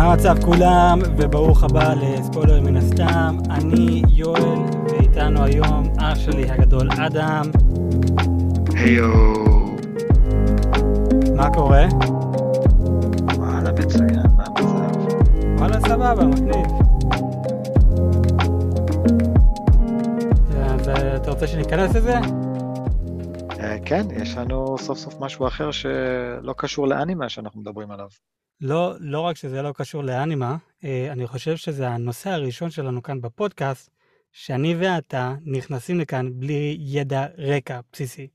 [0.00, 3.38] מה המצב כולם, וברוך הבא לספוילר מן הסתם.
[3.50, 7.44] אני יואל, ואיתנו היום אח שלי הגדול אדם.
[8.74, 9.12] היו.
[11.36, 11.86] מה קורה?
[13.36, 15.58] וואלה, מצוין, מה המצב?
[15.58, 16.66] וואלה, סבבה, מגניב.
[20.60, 22.14] אז אה, אתה רוצה שניכנס לזה?
[23.60, 28.08] אה, כן, יש לנו סוף סוף משהו אחר שלא קשור לאנימה שאנחנו מדברים עליו.
[28.60, 33.20] לא, לא רק שזה לא קשור לאנימה, אה, אני חושב שזה הנושא הראשון שלנו כאן
[33.20, 33.90] בפודקאסט,
[34.32, 38.28] שאני ואתה נכנסים לכאן בלי ידע רקע בסיסי.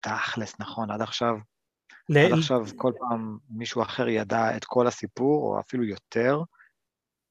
[0.00, 1.34] תכלס, נכון, עד עכשיו,
[2.08, 6.40] ל- עד עכשיו כל פעם מישהו אחר ידע את כל הסיפור, או אפילו יותר,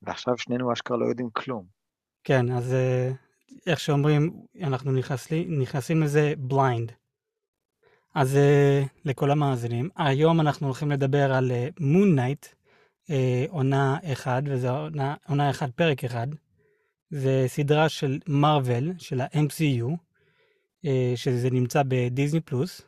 [0.02, 1.66] ועכשיו שנינו אשכרה לא יודעים כלום.
[2.24, 3.12] כן, אז אה,
[3.68, 6.91] איך שאומרים, אנחנו נכנסים, נכנסים לזה בליינד.
[8.16, 12.46] אז אה, לכל המאזינים, היום אנחנו הולכים לדבר על Moon Knight,
[13.49, 16.27] עונה אחד, וזה עונה, עונה אחד, פרק אחד.
[17.10, 19.90] זה סדרה של מארוול, של ה-MCU,
[20.86, 22.82] אה, שזה נמצא בדיסני פלוס.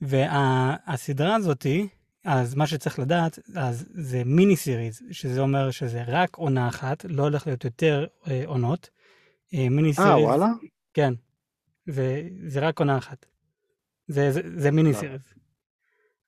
[0.00, 1.88] והסדרה הזאתי,
[2.24, 7.22] אז מה שצריך לדעת, אז זה mini series, שזה אומר שזה רק עונה אחת, לא
[7.22, 8.90] הולך להיות יותר אה, עונות.
[9.54, 10.10] אה, mini series.
[10.10, 10.48] אה, וואלה?
[10.94, 11.14] כן,
[11.86, 13.26] זה, זה רק עונה אחת.
[14.08, 14.96] זה, זה, זה מיני לא.
[14.98, 15.20] series.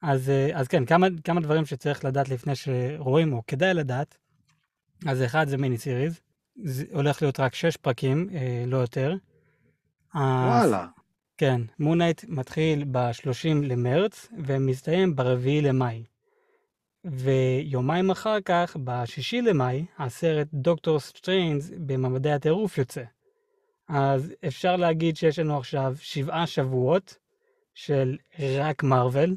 [0.03, 4.19] אז, אה, אז כן, כמה, כמה דברים שצריך לדעת לפני שרואים, או כדאי לדעת.
[5.07, 6.21] אז אחד זה mini series,
[6.65, 9.15] זה הולך להיות רק שש פרקים, אה, לא יותר.
[10.15, 10.21] אז-
[10.71, 10.87] וואלה.
[11.39, 16.05] כן, Moon Knight מתחיל ב-30 למרץ ומסתיים ב-4 למאי.
[17.05, 23.03] ויומיים אחר כך, ב-6 למאי, הסרט דוקטור סטריינס בממדי הטירוף יוצא.
[23.89, 27.19] אז אפשר להגיד שיש לנו עכשיו שבעה שבועות
[27.75, 28.19] של
[28.61, 29.37] רק מארוול,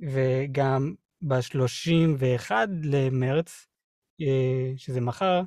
[0.00, 2.50] וגם ב-31
[2.82, 3.66] למרץ,
[4.20, 5.42] אה, שזה מחר,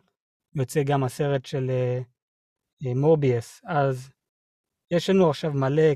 [0.56, 2.00] יוצא גם הסרט של אה,
[2.86, 3.62] אה, מורביאס.
[3.64, 4.10] אז
[4.92, 5.94] יש לנו עכשיו מלא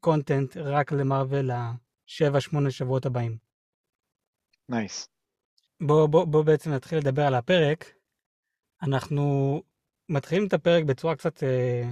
[0.00, 3.36] content רק למארוול לשבע, שמונה שבועות הבאים.
[4.68, 5.08] נייס.
[5.80, 7.84] בואו בוא, בוא בעצם נתחיל לדבר על הפרק.
[8.82, 9.62] אנחנו
[10.08, 11.90] מתחילים את הפרק בצורה קצת, אה,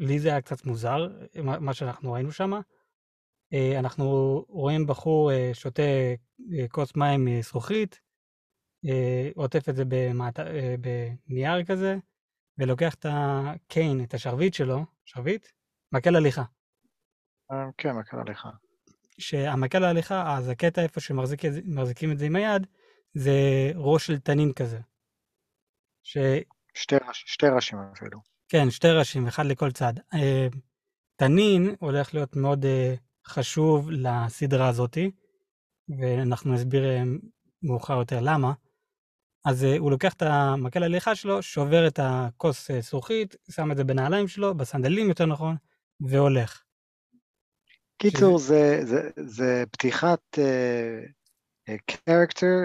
[0.00, 1.08] לי זה היה קצת מוזר,
[1.60, 2.52] מה, שאנחנו ראינו שם.
[3.52, 4.04] אה, אנחנו
[4.48, 5.82] רואים בחור אה, שותה
[6.52, 8.00] אה, כוס מים מזכוכית,
[9.34, 10.38] עוטף את זה במעט,
[10.80, 11.96] בנייר כזה,
[12.58, 15.46] ולוקח את הקיין, את השרביט שלו, שרביט?
[15.92, 16.42] מקל הליכה.
[17.78, 18.48] כן, קרה לך?
[19.18, 22.66] שהמקל ההליכה, אז הקטע איפה שמחזיקים את זה עם היד,
[23.14, 23.32] זה
[23.74, 24.78] ראש של תנין כזה.
[26.02, 26.40] שכן,
[26.74, 28.29] שתי ראש- שתי ראשים אפילו.
[28.70, 29.92] שתי ראשים, אחד לכל צד.
[30.14, 30.48] אה,
[31.16, 32.94] תנין הולך להיות מאוד אה,
[33.26, 35.10] חשוב לסדרה הזאתי,
[35.98, 37.02] ואנחנו נסביר אה,
[37.62, 38.52] מאוחר יותר למה.
[39.44, 44.28] אז הוא לוקח את המקל ההליכה שלו, שובר את הכוס זכוכית, שם את זה בנעליים
[44.28, 45.56] שלו, בסנדלים יותר נכון,
[46.00, 46.62] והולך.
[47.98, 50.38] קיצור, זה, זה, זה פתיחת
[51.86, 52.56] קרקטר,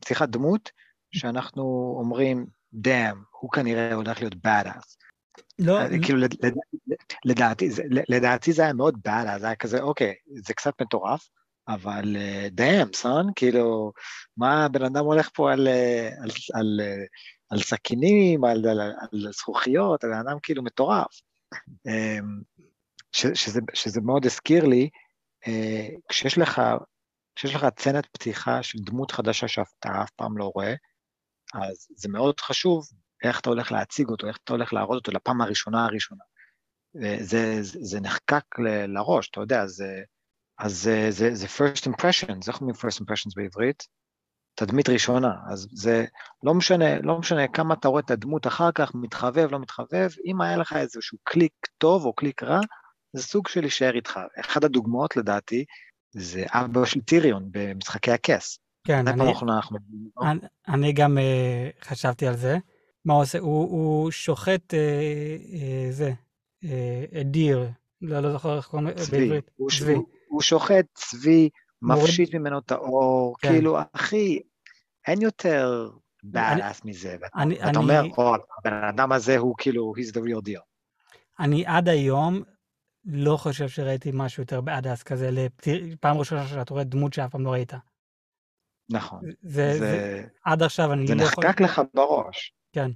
[0.00, 0.70] פתיחת דמות,
[1.14, 5.09] שאנחנו אומרים, דאם, הוא כנראה הולך להיות bad ass.
[5.58, 10.14] לא, כאילו, לד- לד- לדעתי, זה- לדעתי זה היה מאוד ass, זה היה כזה, אוקיי,
[10.46, 11.28] זה קצת מטורף,
[11.68, 12.16] אבל
[12.50, 13.92] דאם, סון, כאילו,
[14.36, 17.04] מה הבן אדם הולך פה על, אה, על, על, אה,
[17.50, 21.20] על סכינים, על, על, על זכוכיות, הבן אדם כאילו מטורף.
[21.86, 22.40] אמ,
[23.12, 24.88] ש, שזה, שזה מאוד הזכיר לי,
[25.48, 26.62] אה, כשיש לך,
[27.36, 30.74] כשיש לך צנת פתיחה של דמות חדשה שאתה אף פעם לא רואה,
[31.54, 32.88] אז זה מאוד חשוב
[33.22, 36.24] איך אתה הולך להציג אותו, איך אתה הולך להראות אותו לפעם הראשונה הראשונה.
[36.92, 40.02] זה, זה, זה נחקק ל- לראש, אתה יודע, זה,
[40.58, 43.86] אז זה, זה, זה first impressions, איך אומרים first impressions בעברית?
[44.54, 46.04] תדמית ראשונה, אז זה
[46.42, 50.40] לא משנה, לא משנה כמה אתה רואה את הדמות אחר כך, מתחבב, לא מתחבב, אם
[50.40, 52.60] היה לך איזשהו קליק טוב או קליק רע,
[53.12, 54.20] זה סוג של להישאר איתך.
[54.40, 55.64] אחת הדוגמאות לדעתי,
[56.10, 58.58] זה אבא של טיריון במשחקי הכס.
[58.86, 59.78] כן, אני, אנחנו...
[60.22, 62.58] אני, אני גם uh, חשבתי על זה.
[63.04, 63.38] מה הוא עושה?
[63.38, 65.56] הוא, הוא שוחט uh, uh,
[65.92, 66.12] זה,
[66.64, 66.66] uh,
[67.24, 67.68] דיר,
[68.02, 69.18] לא, לא זוכר איך קוראים לזה.
[69.18, 69.50] בעברית.
[69.56, 69.94] הוא, צבי.
[69.94, 71.48] הוא, הוא שוחט צבי,
[71.82, 73.48] מוריד- מפשיט ממנו את האור, כן.
[73.48, 74.40] כאילו, אחי,
[75.06, 75.90] אין יותר
[76.34, 77.16] badass מזה.
[77.36, 80.60] אני- ואתה אני- אומר, או, הבן אדם הזה הוא כאילו, he's the real deal.
[81.40, 82.42] אני עד היום
[83.04, 87.44] לא חושב שראיתי משהו יותר badass כזה, לפתוח, פעם ראשונה שאתה רואה דמות שאף פעם
[87.44, 87.72] לא ראית.
[88.90, 89.20] נכון.
[89.42, 91.44] זה, זה, זה, עד עכשיו אני זה לא יכול...
[91.44, 92.54] נחקק לך בראש.
[92.72, 92.90] כן.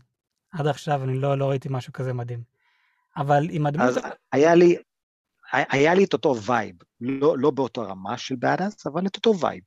[0.52, 2.42] עד עכשיו אני לא, לא ראיתי משהו כזה מדהים.
[3.16, 3.88] אבל עם הדמות...
[3.88, 3.98] אז
[4.32, 4.76] היה לי,
[5.52, 9.62] היה לי את אותו וייב, לא, לא באותו רמה של badass, אבל את אותו וייב.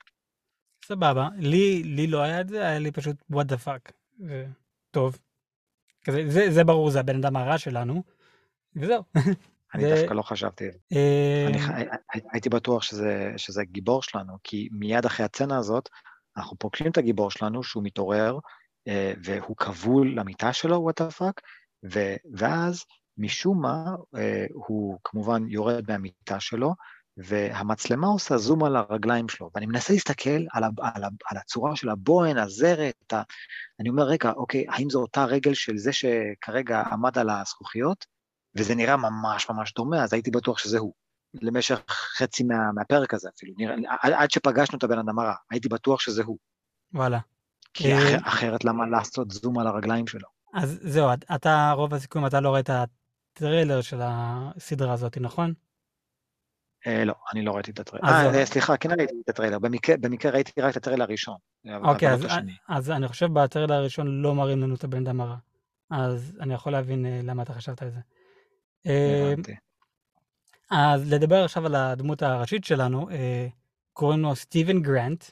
[0.86, 1.30] סבבה.
[1.38, 3.92] לי, לי לא היה את זה, היה לי פשוט what the fuck.
[4.92, 5.18] טוב.
[6.06, 8.04] כזה, זה, זה ברור, זה הבן אדם הרע שלנו,
[8.76, 9.04] וזהו.
[9.74, 10.66] אני זה- דווקא לא חשבתי.
[10.94, 11.70] אה, אני ח-
[12.14, 15.90] הי- הייתי בטוח שזה, שזה גיבור שלנו, כי מיד אחרי הסצנה הזאת,
[16.38, 18.40] אנחנו פוגשים את הגיבור שלנו שהוא מתעורר, אה,
[19.24, 21.42] והוא כבול למיטה שלו, what the fuck,
[22.34, 22.84] ואז
[23.18, 23.86] משום מה,
[24.16, 26.74] אה, הוא כמובן יורד מהמיטה שלו,
[27.18, 31.76] והמצלמה עושה זום על הרגליים שלו, ואני מנסה להסתכל על, ה, על, ה, על הצורה
[31.76, 33.22] של הבוהן, הזרת, ה...
[33.80, 38.06] אני אומר, רגע, אוקיי, האם זו אותה רגל של זה שכרגע עמד על הזכוכיות?
[38.56, 40.94] וזה נראה ממש ממש דומה, אז הייתי בטוח שזה הוא.
[41.42, 41.80] למשך
[42.18, 46.24] חצי מה, מהפרק הזה אפילו, נראה, עד שפגשנו את הבן אדם הרע, הייתי בטוח שזה
[46.24, 46.38] הוא.
[46.94, 47.20] וואלה.
[47.74, 50.28] כי אחר, אחרת למה לעשות זום על הרגליים שלו?
[50.54, 55.54] אז זהו, את- אתה, רוב הסיכויים, אתה לא ראית הטריילר של הסדרה הזאת, נכון?
[56.88, 58.08] אה, לא, אני לא ראיתי את הטריילר.
[58.08, 61.38] אה, אה, סליחה, כן ראיתי את הטריילר, במקרה, במקרה ראיתי רק את הטריילר הראשון.
[61.84, 62.32] אוקיי, אז, את.
[62.70, 65.36] אז אני חושב בטריילר הראשון לא מראים לנו את הבן אדם הרע.
[65.90, 68.00] אז אני יכול להבין אה, למה אתה חשבת על זה.
[68.88, 69.56] אה, הבנתי.
[70.72, 73.08] אז לדבר עכשיו על הדמות הראשית שלנו,
[73.94, 75.24] קוראים לו סטיבן גרנט.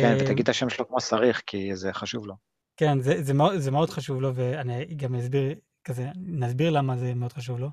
[0.00, 2.34] כן, אה, ותגיד את השם שלו כמו שצריך, כי זה חשוב לו.
[2.76, 5.54] כן, זה, זה, מאוד, זה מאוד חשוב לו, ואני גם אסביר,
[5.84, 7.68] כזה, נסביר למה זה מאוד חשוב לו.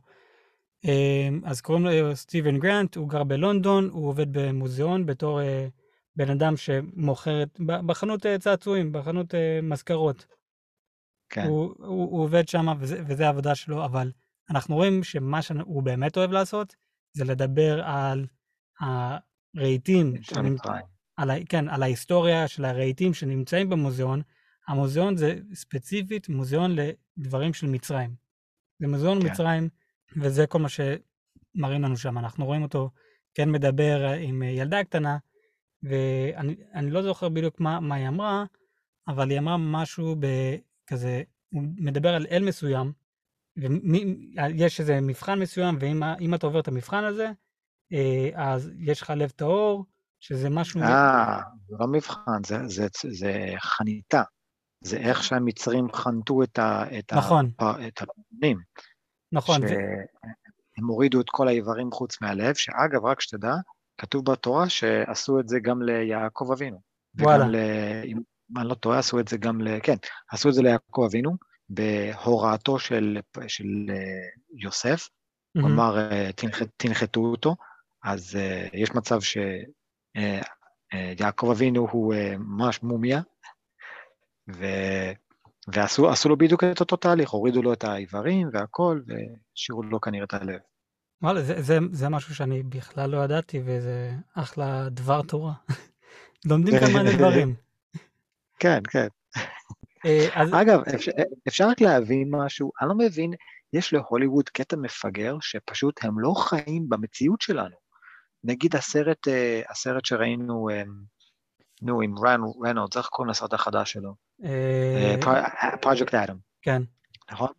[0.83, 5.67] אמ, אז קוראים לו סטיבן גרנט, הוא גר בלונדון, הוא עובד במוזיאון בתור אה,
[6.15, 10.25] בן אדם שמוכר, בחנות אה, צעצועים, בחנות אה, מזכרות.
[11.29, 14.11] כן, הוא, הוא, הוא עובד שם, וזה, וזה העבודה שלו, אבל
[14.49, 16.75] אנחנו רואים שמה שהוא באמת אוהב לעשות,
[17.13, 18.25] זה לדבר על
[18.79, 20.90] הרהיטים, של מצרים.
[21.17, 24.21] על, כן, על ההיסטוריה של הרהיטים שנמצאים במוזיאון.
[24.67, 28.15] המוזיאון זה ספציפית מוזיאון לדברים של מצרים.
[28.79, 29.27] זה מוזיאון כן.
[29.31, 29.69] מצרים,
[30.17, 32.17] וזה כל מה שמראים לנו שם.
[32.17, 32.89] אנחנו רואים אותו
[33.33, 35.17] כן מדבר עם ילדה קטנה,
[35.83, 38.45] ואני אני לא זוכר בדיוק מה, מה היא אמרה,
[39.07, 41.23] אבל היא אמרה משהו בכזה,
[41.53, 42.91] הוא מדבר על אל מסוים,
[43.57, 47.31] ויש איזה מבחן מסוים, ואם אם אתה עובר את המבחן הזה,
[47.93, 49.85] אה, אז יש לך לב טהור,
[50.21, 50.81] שזה משהו...
[50.81, 51.39] אה,
[51.69, 54.23] זה לא מבחן, זה, זה, זה חניתה.
[54.83, 56.83] זה איך שהמצרים חנתו את ה...
[56.99, 57.51] את נכון.
[57.59, 58.57] ה, את הפנים.
[59.31, 63.53] נכון, שהם הורידו את כל האיברים חוץ מהלב, שאגב, רק שתדע,
[63.97, 66.81] כתוב בתורה שעשו את זה גם ליעקב אבינו.
[67.19, 67.43] וואלה.
[67.43, 67.55] וגם ל...
[68.05, 68.17] אם
[68.57, 69.79] אני לא טועה, עשו את זה גם ל...
[69.83, 69.95] כן,
[70.31, 71.31] עשו את זה ליעקב אבינו,
[71.69, 73.17] בהוראתו של,
[73.47, 73.95] של אה,
[74.57, 75.07] יוסף,
[76.31, 77.55] "תנח- תנחתו אותו,
[78.03, 79.21] אז אה, יש מצב
[80.17, 83.21] שיעקב אבינו הוא אה, ממש מומיה,
[84.49, 84.65] ו...
[85.67, 90.23] ועשו עשו לו בדיוק את אותו תהליך, הורידו לו את האיברים והכל, והשאירו לו כנראה
[90.23, 90.59] את הלב.
[91.21, 95.53] וואלה, זה, זה, זה משהו שאני בכלל לא ידעתי, וזה אחלה דבר תורה.
[96.49, 97.55] לומדים כאן מלא דברים.
[98.61, 99.07] כן, כן.
[100.05, 101.11] אה, אז אגב, אפשר,
[101.47, 103.33] אפשר רק להבין משהו, אני לא מבין,
[103.73, 107.75] יש להוליווד קטע מפגר שפשוט הם לא חיים במציאות שלנו.
[108.43, 110.83] נגיד הסרט, אה, הסרט שראינו, אה,
[111.81, 114.15] נו, עם ריין רנולדס, איך קוראים לסרט החדש שלו?
[114.43, 115.15] אה,
[115.81, 116.81] פרויקט אדם, כן,
[117.31, 117.49] נכון?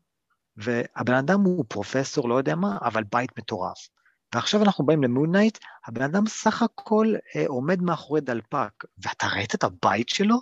[0.56, 3.89] והבן אדם הוא פרופסור, לא יודע מה, אבל בית מטורף.
[4.34, 9.27] ועכשיו אנחנו באים ל Moon Knight, הבן אדם סך הכל אה, עומד מאחורי דלפק, ואתה
[9.27, 10.36] ראית את הבית שלו?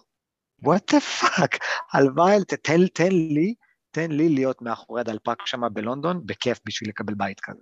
[0.63, 1.59] what the fuck,
[1.93, 2.37] הלוואי,
[2.95, 3.55] תן לי,
[3.91, 7.61] תן לי להיות מאחורי הדלפק שם בלונדון, בכיף בשביל לקבל בית כזה.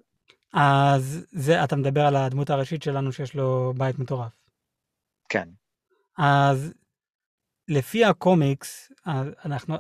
[0.52, 4.33] אז זה, אתה מדבר על הדמות הראשית שלנו שיש לו בית מטורף.
[5.28, 5.49] כן,
[6.19, 6.73] אז
[7.69, 8.93] לפי הקומיקס,
[9.45, 9.76] אנחנו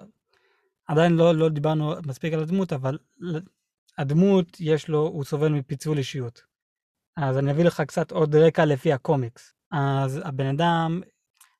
[0.86, 2.98] עדיין לא, לא דיברנו מספיק על הדמות, אבל
[3.98, 6.42] הדמות יש לו, הוא סובל מפיצול אישיות.
[7.16, 9.54] אז אני אביא לך קצת עוד רקע לפי הקומיקס.
[9.72, 11.00] אז הבן אדם,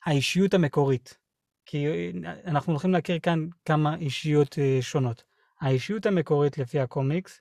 [0.04, 1.18] האישיות המקורית,
[1.66, 1.86] כי
[2.24, 5.24] אנחנו הולכים להכיר כאן כמה אישיות אה, שונות.
[5.60, 7.40] האישיות המקורית לפי הקומיקס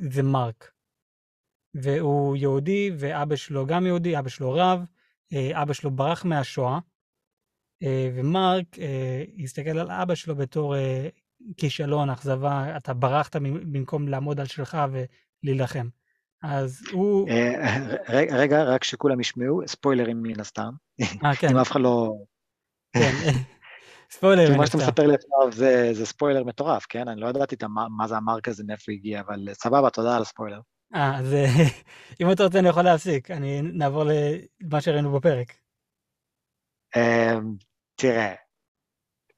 [0.00, 0.70] זה מרק.
[1.74, 4.84] והוא יהודי, ואבא שלו גם יהודי, אבא שלו רב,
[5.32, 6.78] אה, אבא שלו ברח מהשואה,
[7.82, 11.08] אה, ומרק אה, הסתכל על אבא שלו בתור אה,
[11.56, 14.78] כישלון, אכזבה, אתה ברחת במקום לעמוד על שלך
[15.42, 15.88] ולהילחם.
[16.42, 17.28] אז הוא...
[17.28, 20.70] אה, רגע, רגע, רק שכולם ישמעו, ספוילרים מן הסתם,
[21.24, 22.14] אה, כן, אם אף אחד לא...
[22.92, 23.32] כן.
[24.14, 24.56] ספוילר.
[24.56, 24.78] מה שאתה.
[24.78, 27.08] מספר לי עכשיו זה, זה ספוילר מטורף, כן?
[27.08, 30.60] אני לא ידעתי המ- מה זה המרק הזה, מאיפה הגיע, אבל סבבה, תודה על הספוילר.
[30.94, 31.44] אה, אז אה,
[32.20, 35.52] אם אתה רוצה אני יכול להפסיק, אני נעבור למה שראינו בפרק.
[36.96, 37.54] אמ,
[37.94, 38.34] תראה,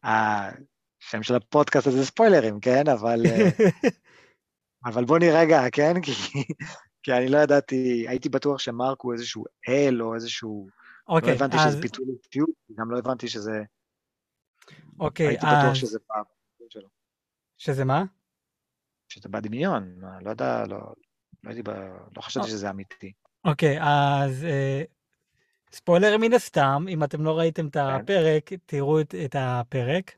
[0.05, 2.89] השם של הפודקאסט הזה זה ספוילרים, כן?
[2.93, 3.49] אבל, אה,
[4.87, 5.93] אבל בוא נראה רגע, כן?
[6.05, 6.13] כי,
[7.03, 10.67] כי אני לא ידעתי, הייתי בטוח שמרק הוא איזשהו אל או איזשהו
[11.09, 11.73] אוקיי, לא הבנתי אז...
[11.73, 13.63] שזה פיתול אישיות, גם לא הבנתי שזה...
[15.01, 15.77] אוקיי, הייתי בטוח אז...
[15.77, 16.25] שזה פעם
[16.69, 16.89] שלו.
[17.59, 18.05] שזה מה?
[19.09, 20.79] שזה בדמיון, לא יודע, לא,
[21.45, 21.71] לא הייתי ב...
[22.17, 22.51] לא חשבתי אה.
[22.51, 23.13] שזה אמיתי.
[23.45, 24.83] אוקיי, אז אה,
[25.73, 27.81] ספוילר מן הסתם, אם אתם לא ראיתם את כן.
[27.81, 30.13] הפרק, תראו את, את הפרק.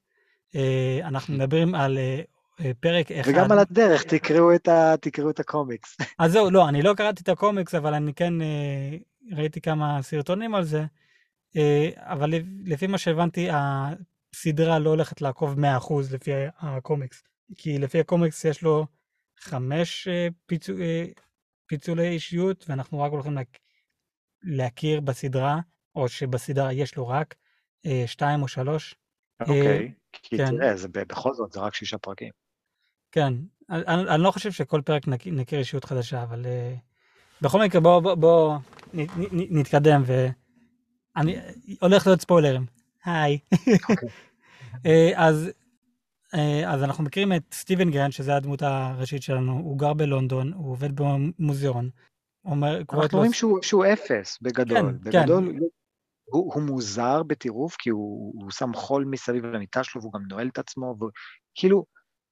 [0.54, 2.20] אה, אנחנו מדברים על אה,
[2.60, 3.30] אה, פרק אחד.
[3.30, 4.94] וגם על הדרך, תקראו את, ה...
[5.00, 5.96] תקראו את הקומיקס.
[6.18, 8.96] אז זהו, לא, אני לא קראתי את הקומיקס, אבל אני כן אה,
[9.36, 10.84] ראיתי כמה סרטונים על זה.
[11.56, 13.48] אה, אבל לפ- לפי מה שהבנתי,
[14.38, 15.62] הסדרה לא הולכת לעקוב 100%
[16.12, 17.23] לפי הקומיקס.
[17.57, 18.87] כי לפי הקומיקס יש לו
[19.40, 21.04] חמש אה, פיצו, אה,
[21.66, 23.59] פיצולי אישיות, ואנחנו רק הולכים להק...
[24.42, 25.59] להכיר בסדרה,
[25.95, 27.35] או שבסדרה יש לו רק
[27.87, 28.95] אה, שתיים או שלוש.
[29.40, 30.57] אוקיי, כי כן.
[30.57, 32.30] תראה, זה בכל זאת, זה רק שישה פרקים.
[33.12, 33.35] כן,
[33.71, 36.78] אני, אני לא חושב שכל פרק נכיר, נכיר אישיות חדשה, אבל uh,
[37.42, 38.59] בכל מקרה בואו בוא, בוא,
[38.95, 41.37] נ, נ, נתקדם ואני
[41.80, 42.66] הולך להיות ספוילרים.
[43.04, 43.38] היי.
[44.78, 45.14] אוקיי.
[45.14, 45.50] אה, אז,
[46.35, 50.70] אה, אז אנחנו מכירים את סטיבן גרנט, שזה הדמות הראשית שלנו, הוא גר בלונדון, הוא
[50.70, 51.90] עובד במוזיאון.
[52.44, 53.18] אומר, אנחנו לו...
[53.18, 54.76] רואים שהוא, שהוא אפס, בגדול.
[54.76, 55.20] כן, כן.
[55.20, 55.58] בגדול,
[56.25, 60.49] הוא, הוא מוזר בטירוף, כי הוא, הוא שם חול מסביב למיטה שלו, והוא גם נועל
[60.49, 61.85] את עצמו, וכאילו,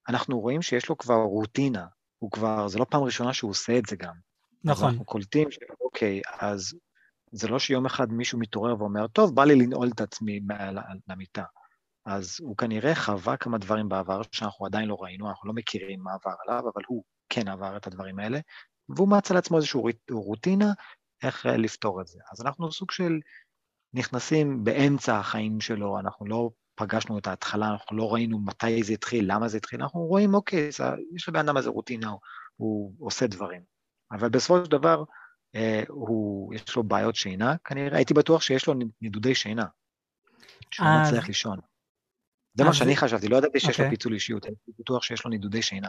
[0.08, 1.86] אנחנו רואים שיש לו כבר רוטינה.
[2.18, 4.12] הוא כבר, זה לא פעם ראשונה שהוא עושה את זה גם.
[4.12, 6.74] אז נכון, אנחנו קולטים שאוקיי, אז
[7.32, 11.44] זה לא שיום אחד מישהו מתעורר ואומר, טוב, בא לי לנעול את עצמי מעל- למיטה.
[12.06, 16.10] אז הוא כנראה חווה כמה דברים בעבר שאנחנו עדיין לא ראינו, אנחנו לא מכירים מה
[16.12, 18.38] עבר עליו, אבל הוא כן עבר את הדברים האלה,
[18.88, 20.72] והוא מצא לעצמו איזושהי רוט- רוטינה
[21.22, 22.18] איך אה, לפתור את זה.
[22.32, 23.12] אז אנחנו סוג של
[23.94, 29.32] נכנסים באמצע החיים שלו, אנחנו לא פגשנו את ההתחלה, אנחנו לא ראינו מתי זה התחיל,
[29.32, 30.84] למה זה התחיל, אנחנו רואים, אוקיי, זה,
[31.14, 32.20] יש לבן אדם איזה רוטינה, הוא,
[32.56, 33.62] הוא עושה דברים.
[34.12, 35.04] אבל בסופו של דבר,
[35.54, 39.66] אה, הוא, יש לו בעיות שינה, כנראה, הייתי בטוח שיש לו נדודי שינה,
[40.70, 41.58] שהוא אז- מצליח לישון.
[42.56, 43.90] זה מה שאני חשבתי, לא ידעתי שיש לו אוקיי.
[43.90, 45.88] פיצול אישיות, הייתי בטוח שיש לו נדודי שינה.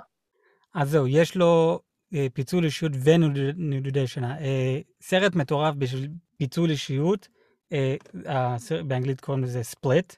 [0.76, 1.80] אז זהו, יש לו
[2.14, 4.40] אה, פיצול אישיות ונדודי שינה.
[4.40, 7.28] אה, סרט מטורף בשביל פיצול אישיות,
[7.74, 7.96] אה,
[8.26, 10.14] הסרט, באנגלית קוראים לזה Split,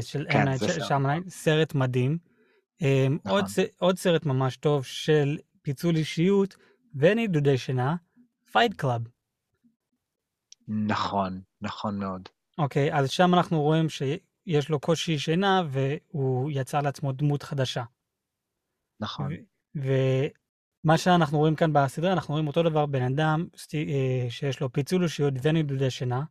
[0.00, 1.28] של כן, M.
[1.28, 1.74] סרט.
[1.74, 2.18] מדהים.
[3.28, 3.64] עוד, נכון.
[3.78, 6.56] עוד סרט ממש טוב של פיצול אישיות
[6.94, 7.96] ונדודי שינה,
[8.52, 9.02] Fight Club.
[10.68, 12.28] נכון, נכון מאוד.
[12.58, 13.88] אוקיי, אז שם אנחנו רואים
[14.44, 17.84] שיש לו קושי שינה והוא יצר לעצמו דמות חדשה.
[19.00, 19.32] נכון.
[19.74, 25.02] ומה שאנחנו רואים כאן בסדרה, אנחנו רואים אותו דבר, בן אדם אה, שיש לו פיצול
[25.02, 26.22] אישיות ונדודי שינה,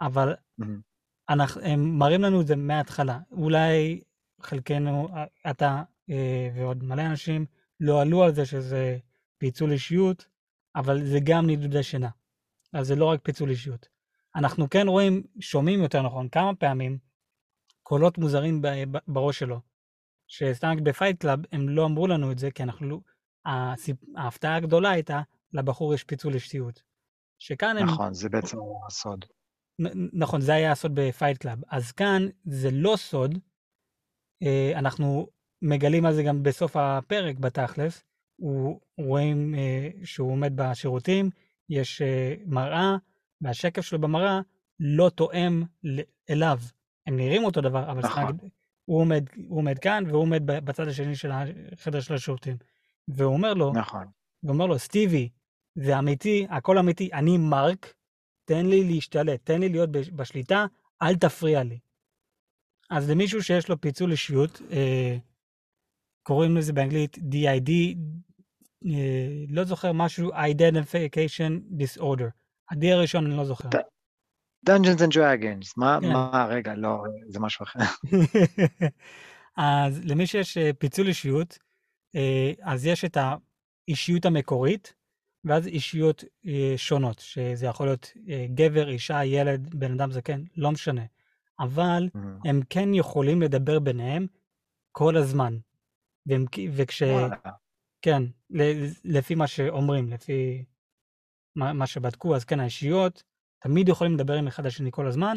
[0.00, 0.80] אבל מהמם.
[1.28, 3.18] אנחנו, הם מראים לנו את זה מההתחלה.
[3.30, 4.00] אולי
[4.40, 7.46] חלקנו, אה, אתה אה, ועוד מלא אנשים,
[7.80, 8.98] לא עלו על זה שזה
[9.38, 10.26] פיצול אישיות,
[10.76, 12.08] אבל זה גם נדודי שינה.
[12.72, 13.88] אז זה לא רק פיצול אישיות.
[14.36, 16.98] אנחנו כן רואים, שומעים יותר נכון, כמה פעמים,
[17.88, 18.62] קולות מוזרים
[19.06, 19.60] בראש שלו.
[20.26, 22.98] שסתם רק ב-Fight Club הם לא אמרו לנו את זה, כי אנחנו לא...
[23.46, 25.20] הסיפ- ההפתעה הגדולה הייתה,
[25.52, 26.82] לבחור יש פיצול אישיות.
[27.38, 27.86] שכאן הם...
[27.86, 29.24] נכון, זה בעצם הסוד.
[30.12, 31.58] נכון, זה היה הסוד ב-Fight Club.
[31.68, 33.38] אז כאן זה לא סוד,
[34.42, 35.26] אה, אנחנו
[35.62, 38.04] מגלים על זה גם בסוף הפרק בתכלס.
[38.36, 41.30] הוא רואים אה, שהוא עומד בשירותים,
[41.68, 42.96] יש אה, מראה,
[43.40, 44.40] והשקף שלו במראה
[44.80, 45.62] לא תואם
[46.30, 46.58] אליו.
[47.08, 48.24] הם נראים אותו דבר, אבל נכון.
[48.38, 48.46] סתם,
[48.84, 52.56] הוא עומד, הוא עומד כאן, והוא עומד בצד השני של החדר של השירותים.
[53.08, 54.06] והוא אומר לו, נכון.
[54.40, 55.28] הוא אומר לו, סטיבי,
[55.74, 57.94] זה אמיתי, הכל אמיתי, אני מרק,
[58.44, 60.66] תן לי להשתלט, תן לי להיות בש- בשליטה,
[61.02, 61.78] אל תפריע לי.
[62.90, 65.16] אז למישהו שיש לו פיצול אישיות, אה,
[66.22, 67.70] קוראים לזה באנגלית DID,
[68.86, 72.28] אה, לא זוכר משהו, Identification Disorder.
[72.70, 73.68] ה-D הראשון אני לא זוכר.
[74.66, 76.12] Dungeons and Dragons, מה, כן.
[76.12, 77.78] מה, רגע, לא, זה משהו אחר.
[79.56, 81.58] אז למי שיש אה, פיצול אישיות,
[82.16, 84.94] אה, אז יש את האישיות המקורית,
[85.44, 88.12] ואז אישיות אה, שונות, שזה יכול להיות
[88.54, 91.02] גבר, אישה, ילד, בן אדם זקן, לא משנה.
[91.60, 92.38] אבל מהמם.
[92.44, 94.26] הם כן יכולים לדבר ביניהם
[94.92, 95.58] כל הזמן.
[96.26, 97.02] והם, וכש...
[98.02, 98.22] כן,
[99.04, 100.64] לפי מה שאומרים, לפי
[101.56, 103.22] מה, מה שבדקו, אז כן, האישיות
[103.58, 105.36] תמיד יכולים לדבר עם אחד השני כל הזמן,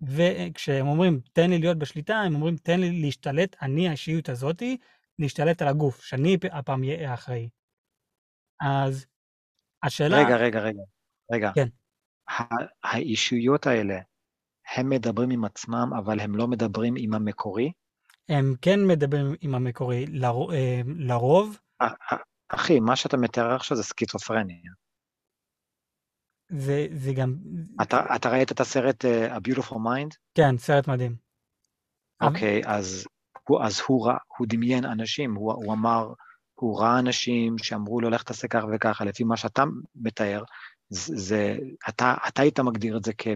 [0.00, 4.76] וכשהם אומרים, תן לי להיות בשליטה, הם אומרים, תן לי להשתלט, אני האישיות הזאתי,
[5.18, 7.48] להשתלט על הגוף, שאני הפעם אהיה אחראי.
[8.60, 9.06] אז
[9.82, 10.16] השאלה...
[10.18, 10.82] רגע, רגע, רגע,
[11.32, 11.50] רגע.
[11.54, 11.68] כן.
[12.84, 13.98] האישויות האלה,
[14.74, 17.72] הם מדברים עם עצמם, אבל הם לא מדברים עם המקורי?
[18.28, 20.50] הם כן מדברים עם המקורי, לרוב,
[20.98, 24.72] לרוב א- א- אחי, מה שאתה מתאר עכשיו זה סקיצופרניה.
[26.58, 27.34] זה, זה גם...
[27.82, 30.16] אתה, אתה ראית את הסרט uh, A Beautiful Mind?
[30.34, 31.14] כן, סרט מדהים.
[32.20, 33.06] אוקיי, okay, אז,
[33.48, 36.12] הוא, אז הוא, רא, הוא דמיין אנשים, הוא, הוא אמר,
[36.54, 40.42] הוא ראה אנשים שאמרו לו, לך תעשה כך וככה, לפי מה שאתה מתאר,
[40.88, 41.56] זה, זה
[41.88, 43.28] אתה, אתה היית מגדיר את זה כ,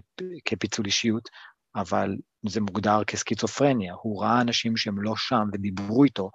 [0.45, 1.29] כפיצול אישיות,
[1.77, 3.95] אבל זה מוגדר כסקיצופרניה.
[4.03, 6.31] הוא ראה אנשים שהם לא שם ודיברו איתו,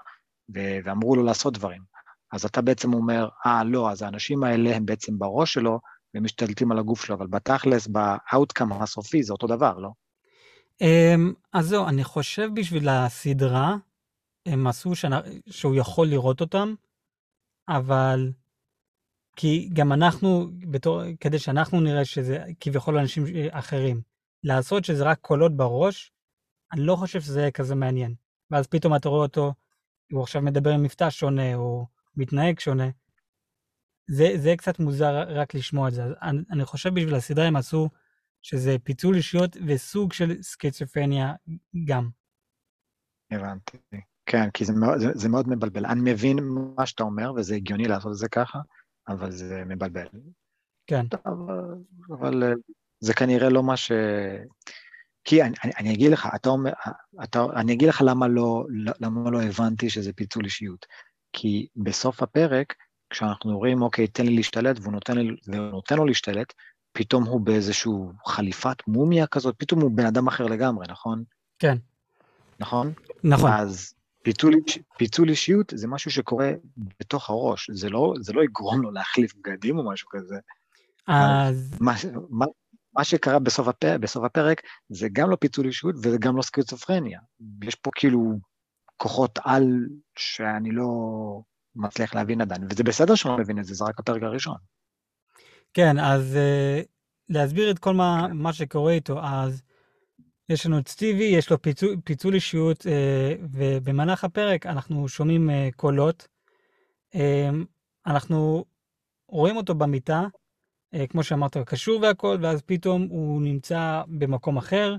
[0.55, 1.81] ו- ואמרו לו לעשות דברים.
[2.33, 5.79] אז אתה בעצם אומר, אה, לא, אז האנשים האלה הם בעצם בראש שלו,
[6.13, 9.89] והם משתלטים על הגוף שלו, אבל בתכלס, באאוטקאם הסופי זה אותו דבר, לא?
[10.81, 13.75] אמ, אז זהו, אני חושב בשביל הסדרה,
[14.45, 16.73] הם עשו שנה, שהוא יכול לראות אותם,
[17.69, 18.31] אבל
[19.35, 24.01] כי גם אנחנו, בתור, כדי שאנחנו נראה שזה כביכול אנשים אחרים,
[24.43, 26.11] לעשות שזה רק קולות בראש,
[26.73, 28.15] אני לא חושב שזה יהיה כזה מעניין.
[28.51, 29.53] ואז פתאום אתה רואה אותו,
[30.11, 32.89] הוא עכשיו מדבר עם מבטא שונה, או מתנהג שונה.
[34.11, 36.03] זה, זה קצת מוזר רק לשמוע את זה.
[36.21, 37.89] אני, אני חושב בשביל הסדרה הם עשו
[38.41, 41.33] שזה פיצול אישיות וסוג של סקיצופניה
[41.85, 42.09] גם.
[43.31, 43.77] הבנתי.
[44.25, 45.85] כן, כי זה מאוד, זה, זה מאוד מבלבל.
[45.85, 46.37] אני מבין
[46.77, 48.59] מה שאתה אומר, וזה הגיוני לעשות את זה ככה,
[49.07, 50.07] אבל זה מבלבל.
[50.87, 51.05] כן.
[51.25, 51.75] אבל,
[52.09, 52.53] אבל אה,
[52.99, 53.91] זה כנראה לא מה ש...
[55.23, 56.71] כי אני, אני, אני אגיד לך, אתה אומר,
[57.23, 58.65] אתה, אני אגיד לך למה לא,
[58.99, 60.85] למה לא הבנתי שזה פיצול אישיות.
[61.33, 62.73] כי בסוף הפרק,
[63.11, 66.53] כשאנחנו רואים, אוקיי, תן לי להשתלט, והוא נותן, לי, והוא נותן לו להשתלט,
[66.93, 67.91] פתאום הוא באיזושהי
[68.25, 71.23] חליפת מומיה כזאת, פתאום הוא בן אדם אחר לגמרי, נכון?
[71.59, 71.77] כן.
[72.59, 72.93] נכון?
[73.23, 73.51] נכון.
[73.51, 74.53] אז פיצול,
[74.97, 76.51] פיצול אישיות זה משהו שקורה
[76.99, 80.35] בתוך הראש, זה לא, זה לא יגרום לו להחליף בגדים או משהו כזה.
[81.07, 81.77] אז...
[81.79, 81.93] מה,
[82.29, 82.45] מה,
[82.93, 87.19] מה שקרה בסוף הפרק, בסוף הפרק זה גם לא פיצול אישיות וזה גם לא סקיצופרניה.
[87.63, 88.39] יש פה כאילו
[88.97, 89.63] כוחות על
[90.15, 90.87] שאני לא
[91.75, 94.55] מצליח להבין עדיין, וזה בסדר שאני לא מבין את זה, זה רק הפרק הראשון.
[95.73, 96.85] כן, אז uh,
[97.29, 98.37] להסביר את כל מה, כן.
[98.37, 99.61] מה שקורה איתו, אז
[100.49, 102.89] יש לנו את סטיבי, יש לו פיצול, פיצול אישיות, uh,
[103.51, 106.27] ובמהלך הפרק אנחנו שומעים uh, קולות.
[107.13, 107.17] Uh,
[108.05, 108.65] אנחנו
[109.27, 110.25] רואים אותו במיטה,
[110.95, 114.95] uh, כמו שאמרת, קשור והכל, ואז פתאום הוא נמצא במקום אחר,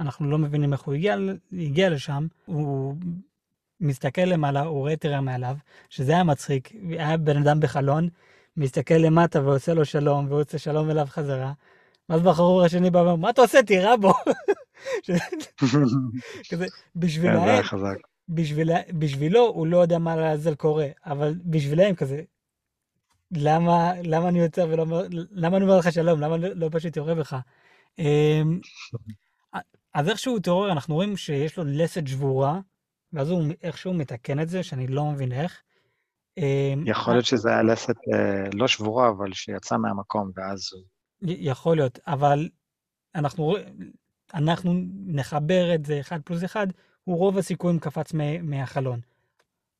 [0.00, 1.16] אנחנו לא מבינים איך הוא הגיע,
[1.52, 2.96] הגיע לשם, הוא
[3.84, 5.56] מסתכל למעלה, הוא רואה תראה מעליו,
[5.90, 8.08] שזה היה מצחיק, היה בן אדם בחלון,
[8.56, 11.52] מסתכל למטה ועושה לו שלום, והוא עושה שלום אליו חזרה.
[12.08, 13.62] ואז בחרור השני בא ואומר, מה אתה עושה?
[13.62, 14.12] תירה בו.
[16.50, 16.66] כזה,
[18.28, 22.22] בשביל, בשבילו הוא לא יודע מה לעזל קורה, אבל בשבילם כזה,
[23.32, 24.86] למה, למה אני יוצא ולא
[25.30, 26.20] למה אני אומר לך שלום?
[26.20, 27.36] למה לא, לא פשוט יורה בך?
[27.98, 28.60] אמ,
[29.94, 32.60] אז איכשהו הוא טרור, אנחנו רואים שיש לו לסת שבורה,
[33.14, 35.62] ואז הוא איכשהו מתקן את זה, שאני לא מבין איך.
[36.38, 40.82] אמ, יכול להיות שזה היה לסת אה, לא שבורה, אבל שיצא מהמקום, ואז הוא...
[41.22, 42.48] יכול להיות, אבל
[43.14, 43.56] אנחנו,
[44.34, 44.74] אנחנו
[45.06, 46.66] נחבר את זה אחד פלוס אחד,
[47.04, 49.00] הוא רוב הסיכויים קפץ מהחלון.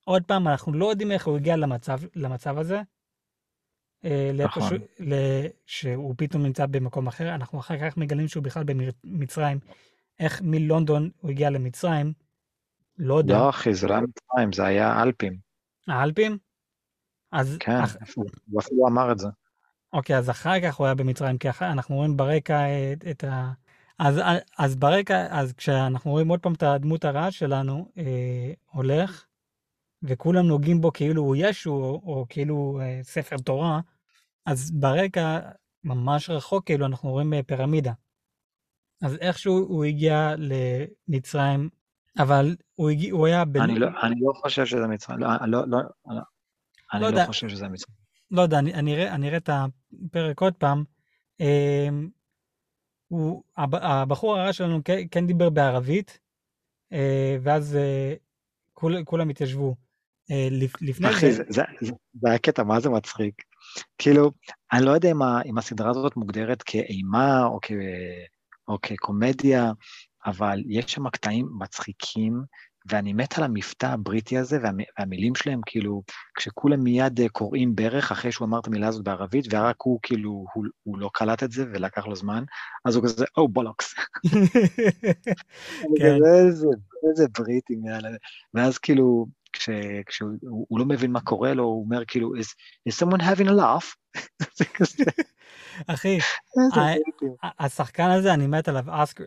[0.04, 2.80] עוד פעם, אנחנו לא יודעים איך הוא הגיע למצב, למצב הזה.
[4.04, 4.78] אה, נכון.
[5.66, 8.64] שהוא פתאום נמצא במקום אחר, אנחנו אחר כך מגלים שהוא בכלל
[9.04, 9.58] במצרים.
[10.20, 12.12] איך מלונדון הוא הגיע למצרים,
[12.98, 13.34] לא יודע.
[13.34, 15.36] לא, אחי, זה לא היה מצרים, זה היה אלפים.
[15.88, 16.38] האלפים?
[17.32, 17.56] אז...
[17.60, 17.96] כן, אח...
[18.16, 19.28] הוא אפילו אמר את זה.
[19.92, 23.52] אוקיי, אז אחר כך הוא היה במצרים, כי אחר, אנחנו רואים ברקע את, את ה...
[23.98, 24.20] אז,
[24.58, 29.26] אז ברקע, אז כשאנחנו רואים עוד פעם את הדמות הרעה שלנו, אה, הולך,
[30.02, 33.80] וכולם נוגעים בו כאילו הוא ישו, או, או כאילו אה, ספר תורה,
[34.46, 35.40] אז ברקע,
[35.84, 37.92] ממש רחוק, כאילו, אנחנו רואים אה, פירמידה.
[39.02, 41.68] אז איכשהו הוא הגיע למצרים,
[42.18, 43.44] אבל הוא, הגיע, הוא היה...
[43.44, 43.56] ב...
[43.56, 46.20] אני, לא, אני לא חושב שזה מצרים, לא, לא, לא, לא,
[46.92, 47.96] אני לא, לא חושב שזה מצרים.
[48.30, 50.84] לא יודע, אני, אני, אראה, אני אראה את הפרק עוד פעם.
[51.40, 51.88] אה,
[53.08, 56.18] הוא, הבחור הרע שלנו כן, כן דיבר בערבית,
[56.92, 58.14] אה, ואז אה,
[58.74, 59.76] כול, כולם התיישבו.
[60.30, 60.48] אה,
[60.80, 61.42] לפני אחי, זה...
[61.48, 63.34] זה, זה, זה היה קטע, מה זה מצחיק?
[63.98, 64.30] כאילו,
[64.72, 67.72] אני לא יודע אם, אם הסדרה הזאת מוגדרת כאימה או, כ,
[68.68, 69.72] או כקומדיה,
[70.26, 72.42] אבל יש שם קטעים מצחיקים,
[72.88, 74.58] ואני מת על המבטא הבריטי הזה,
[74.98, 76.02] והמילים שלהם, כאילו,
[76.36, 80.44] כשכולם מיד אה, קוראים ברך אחרי שהוא אמר את המילה הזאת בערבית, ורק הוא, כאילו,
[80.54, 82.44] הוא, הוא לא קלט את זה ולקח לו זמן,
[82.84, 83.94] אז הוא כזה, או, בולוקס.
[85.98, 86.18] כן.
[86.46, 86.66] איזה,
[87.10, 87.74] איזה בריטי,
[88.54, 89.68] ואז כאילו, כש,
[90.06, 92.54] כשהוא לא מבין מה קורה לו, הוא אומר כאילו, is,
[92.88, 93.94] is someone having a laugh?
[95.86, 96.18] אחי,
[97.58, 98.84] השחקן הזה, אני מת עליו,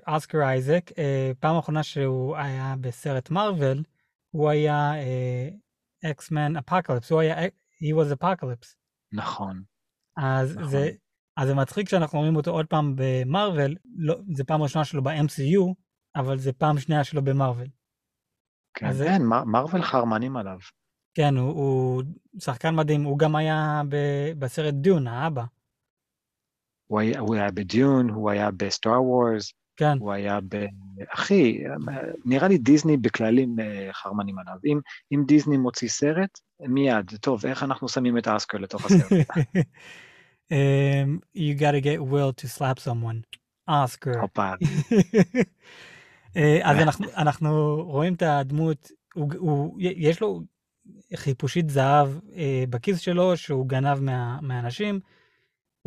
[0.07, 3.83] אוסקר אייזק, אה, פעם אחרונה שהוא היה בסרט מארוול,
[4.31, 4.91] הוא היה
[6.11, 8.75] X-Men Apocalypse, הוא היה, he was Apocalypse.
[9.13, 9.63] נכון.
[10.17, 10.69] אז נכון.
[10.69, 10.89] זה,
[11.37, 15.73] אז זה מצחיק שאנחנו רואים אותו עוד פעם במארוול, לא, זה פעם ראשונה שלו ב-MCU,
[16.15, 17.67] אבל זה פעם שנייה שלו במרוויל.
[18.73, 20.57] כן, אז- כן, מר- מרוויל חרמנים עליו.
[21.13, 22.03] כן, הוא, הוא
[22.39, 23.95] שחקן מדהים, הוא גם היה ב,
[24.39, 25.43] בסרט דיון, האבא.
[26.87, 30.65] הוא היה, הוא היה בדיון, הוא היה בסטאר וורס, כן, הוא היה ב...
[31.09, 31.63] אחי,
[32.25, 34.55] נראה לי דיסני בכללים אה, חרמנים עליו.
[34.65, 34.79] אם,
[35.11, 39.11] אם דיסני מוציא סרט, מיד, טוב, איך אנחנו שמים את האסקר לתוך הסרט?
[40.53, 43.37] um, you gotta get Will to slap someone.
[43.69, 44.19] Oscar.
[44.21, 44.51] הופה,
[46.37, 50.41] אה, אז אנחנו, אנחנו רואים את הדמות, הוא, הוא, יש לו
[51.15, 54.99] חיפושית זהב אה, בכיס שלו שהוא גנב מה, מהאנשים.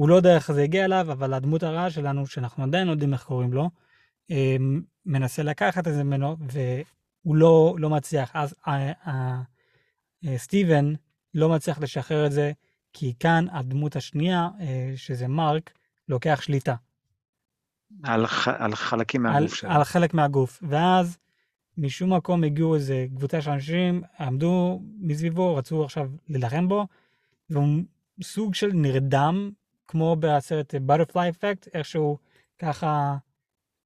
[0.01, 3.13] הוא לא יודע איך זה הגיע אליו, אבל הדמות הרעה שלנו, שאנחנו עדיין לא יודעים
[3.13, 3.71] איך קוראים לו,
[4.31, 4.57] אה,
[5.07, 8.31] מנסה לקחת את זה ממנו, והוא לא, לא מצליח.
[8.35, 9.41] אז אה, אה,
[10.27, 10.93] אה, סטיבן
[11.35, 12.53] לא מצליח לשחרר את זה,
[12.93, 14.49] כי כאן הדמות השנייה,
[14.97, 15.73] שזה מרק,
[16.09, 16.75] לוקח שליטה.
[18.03, 19.71] על, ח, על חלקים מהגוף שלו.
[19.71, 20.63] על חלק מהגוף.
[20.69, 21.19] ואז
[21.79, 26.87] משום מקום הגיעו איזה קבוצה של אנשים, עמדו מסביבו, רצו עכשיו להילחם בו,
[27.51, 27.83] והוא
[28.23, 29.51] סוג של נרדם,
[29.91, 32.19] כמו בסרט Butterfly Effect, איכשהו
[32.59, 33.17] ככה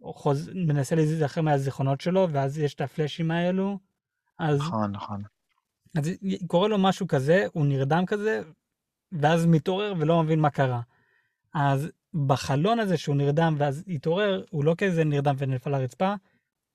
[0.03, 0.51] חוז...
[0.55, 3.79] מנסה להיזכר מהזיכרונות שלו, ואז יש את הפלאשים האלו.
[4.38, 5.23] אז, נכון, נכון.
[5.99, 6.11] אז
[6.47, 8.43] קורה לו משהו כזה, הוא נרדם כזה,
[9.12, 10.81] ואז מתעורר ולא מבין מה קרה.
[11.55, 11.88] אז
[12.27, 16.14] בחלון הזה שהוא נרדם ואז התעורר, הוא לא כזה נרדם ונפל לרצפה,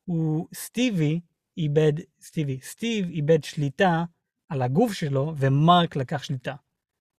[0.06, 1.20] הוא סטיבי
[1.58, 4.04] איבד, סטיבי, סטיב איבד שליטה
[4.50, 6.56] על הגוף שלו ומרק לקח שליטה.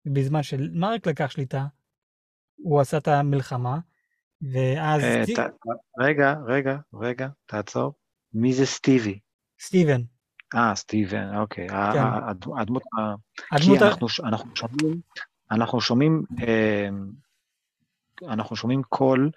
[0.06, 1.66] בזמן שמרק לקח שליטה,
[2.62, 3.78] הוא עשה את המלחמה,
[4.42, 5.24] ואז אה,
[6.00, 7.92] רגע, רגע, רגע, תעצור.
[8.32, 9.18] מי זה סטיבי?
[9.60, 10.00] סטיבן,
[10.54, 11.68] אה, סטיבן, אוקיי.
[11.68, 11.74] כן.
[12.58, 12.82] הדמות...
[13.52, 13.84] הדמות, כי
[14.24, 15.00] אנחנו, שומעים,
[15.50, 16.88] אנחנו שומעים, אה,
[18.28, 19.30] אנחנו שומעים קול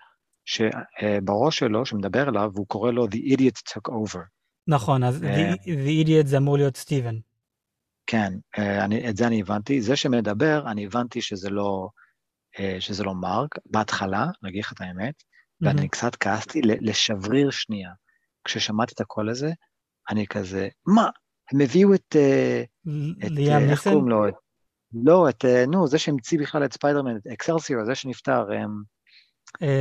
[0.45, 4.19] שבראש שלו, שמדבר אליו, והוא קורא לו The Idiot Took Over.
[4.67, 5.53] נכון, אז אה.
[5.53, 7.15] The Idiot זה אמור להיות סטיבן.
[8.07, 9.81] כן, אה, אני, את זה אני הבנתי.
[9.81, 12.02] זה שמדבר, אני הבנתי שזה לא, אה,
[12.79, 13.49] שזה לא מרק.
[13.65, 15.13] בהתחלה, נגיד לך את האמת,
[15.61, 17.91] ואני קצת כעסתי לשבריר שנייה.
[18.45, 19.51] כששמעתי את הקול הזה,
[20.09, 21.09] אני כזה, מה?
[21.51, 22.63] הם הביאו את, אה,
[23.25, 23.83] את אה, איך?
[23.83, 24.27] קוראים לו?
[24.27, 24.33] את-
[25.05, 28.69] לא, את, אה, נו, זה שהמציא בכלל את ספיידרמן, את Excelsior, זה שנפטר, הם,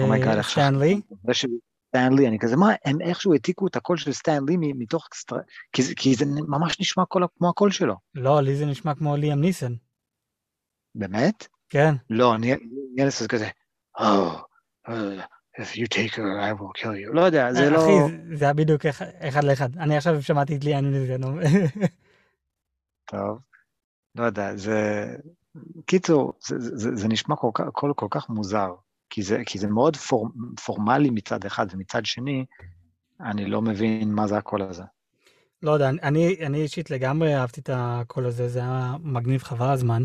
[0.03, 0.49] oh my God, איך
[0.81, 1.01] לי?
[1.27, 1.49] זה של
[1.89, 5.09] סטן לי, אני כזה, מה, הם איכשהו העתיקו את הקול של סטן לי מתוך.
[5.73, 7.05] כי, זה- ממש נשמע
[7.39, 7.95] כמו הקול שלו.
[8.15, 9.73] לא, לי זה נשמע כמו ליאם ניסן.
[10.95, 11.47] באמת?
[11.73, 11.95] כן.
[12.11, 12.55] לא, אני
[12.99, 13.49] לזה כזה,
[13.99, 14.03] Oh,
[14.89, 14.93] uh,
[15.61, 17.13] if you take her, I will kill you.
[17.13, 17.85] לא יודע, זה לא...
[17.85, 19.77] אחי, זה- היה בדיוק אח- אחד לאחד.
[19.79, 21.21] אני עכשיו שמעתי את ליאם ניסן.
[23.11, 23.39] טוב,
[24.15, 25.07] לא יודע, זה...
[25.87, 28.75] קיצור, זה, זה, זה, זה נשמע כל כך, כל, כל כך מוזר,
[29.11, 30.29] כי זה, כי זה מאוד פור,
[30.65, 32.45] פורמלי מצד אחד, ומצד שני,
[33.21, 34.83] אני לא מבין מה זה הקול הזה.
[35.63, 40.05] לא יודע, אני, אני אישית לגמרי אהבתי את הקול הזה, זה היה מגניב חבל הזמן.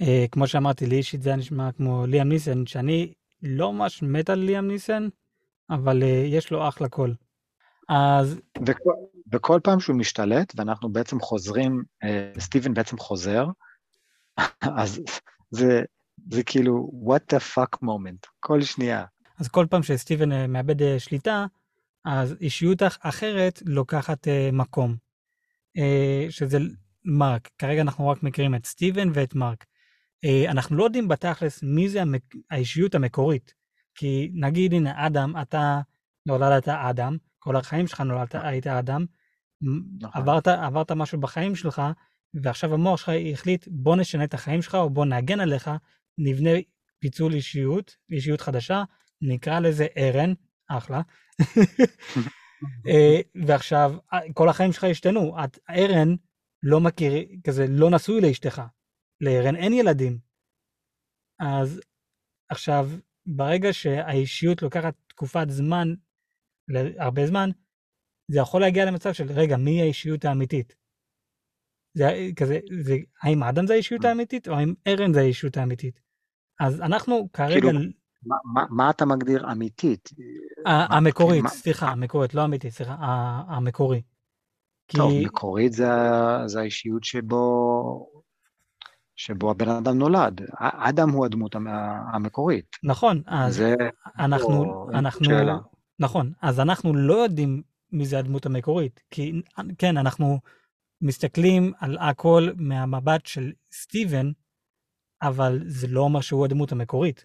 [0.00, 4.30] אה, כמו שאמרתי, לי אישית זה היה נשמע כמו ליאם ניסן, שאני לא ממש מת
[4.30, 5.08] על ליאם ניסן,
[5.70, 7.14] אבל אה, יש לו אחלה קול.
[7.88, 8.92] אז וכל,
[9.32, 13.46] וכל פעם שהוא משתלט, ואנחנו בעצם חוזרים, אה, סטיבן בעצם חוזר,
[14.80, 15.00] אז
[15.50, 15.82] זה,
[16.30, 19.04] זה כאילו, what the fuck moment, כל שנייה.
[19.38, 21.46] אז כל פעם שסטיבן אה, מאבד אה, שליטה,
[22.04, 24.96] אז אישיות אח- אחרת לוקחת אה, מקום,
[25.78, 26.58] אה, שזה
[27.04, 27.48] מרק.
[27.58, 29.64] כרגע אנחנו רק מכירים את סטיבן ואת מרק.
[30.26, 32.22] אה, אנחנו לא יודעים בתכלס מי זה המק...
[32.50, 33.54] האישיות המקורית.
[33.94, 35.80] כי נגיד, הנה, אדם, אתה
[36.26, 39.06] נולדת אדם, כל החיים שלך נולדת, היית אדם,
[40.00, 40.22] נכון.
[40.22, 41.82] עברת, עברת משהו בחיים שלך,
[42.34, 45.70] ועכשיו המוח שלך החליט, בוא נשנה את החיים שלך, או בוא נגן עליך,
[46.18, 46.50] נבנה
[46.98, 48.84] פיצול אישיות, אישיות חדשה,
[49.22, 50.32] נקרא לזה ארן,
[50.68, 51.00] אחלה.
[52.88, 53.94] אה, ועכשיו,
[54.34, 55.44] כל החיים שלך השתנו.
[55.44, 56.14] את, ארן
[56.62, 57.12] לא מכיר,
[57.44, 58.62] כזה, לא נשוי לאשתך.
[59.20, 60.18] לארן אין ילדים.
[61.40, 61.80] אז
[62.50, 62.88] עכשיו,
[63.26, 65.88] ברגע שהאישיות לוקחת תקופת זמן,
[66.98, 67.50] הרבה זמן,
[68.30, 70.76] זה יכול להגיע למצב של, רגע, מי האישיות האמיתית?
[71.94, 72.04] זה
[72.36, 74.08] כזה, זה, האם אדם זה האישיות Mm.
[74.08, 76.00] האמיתית, או האם ארן זה האישיות האמיתית?
[76.60, 77.70] אז אנחנו כרגע, כאילו,
[78.26, 80.10] מה, מה, מה אתה מגדיר אמיתית?
[80.66, 82.96] המקורית, מה- סליחה, המקורית, לא אמיתית, סליחה,
[83.48, 84.02] המקורי.
[84.88, 85.86] כי, טוב, מקורית זה,
[86.46, 87.42] זה האישיות שבו,
[89.16, 90.40] שבו הבן אדם נולד.
[90.58, 91.68] אדם הוא הדמות המ-
[92.14, 92.76] המקורית.
[92.82, 93.74] נכון, אז זה,
[94.18, 95.56] אנחנו, פה אנחנו, שאלה.
[95.98, 99.32] נכון, אז אנחנו לא יודעים מי זה הדמות המקורית, כי
[99.78, 100.40] כן, אנחנו
[101.02, 104.30] מסתכלים על הכל מהמבט של סטיבן,
[105.22, 107.24] אבל זה לא אומר שהוא הדמות המקורית.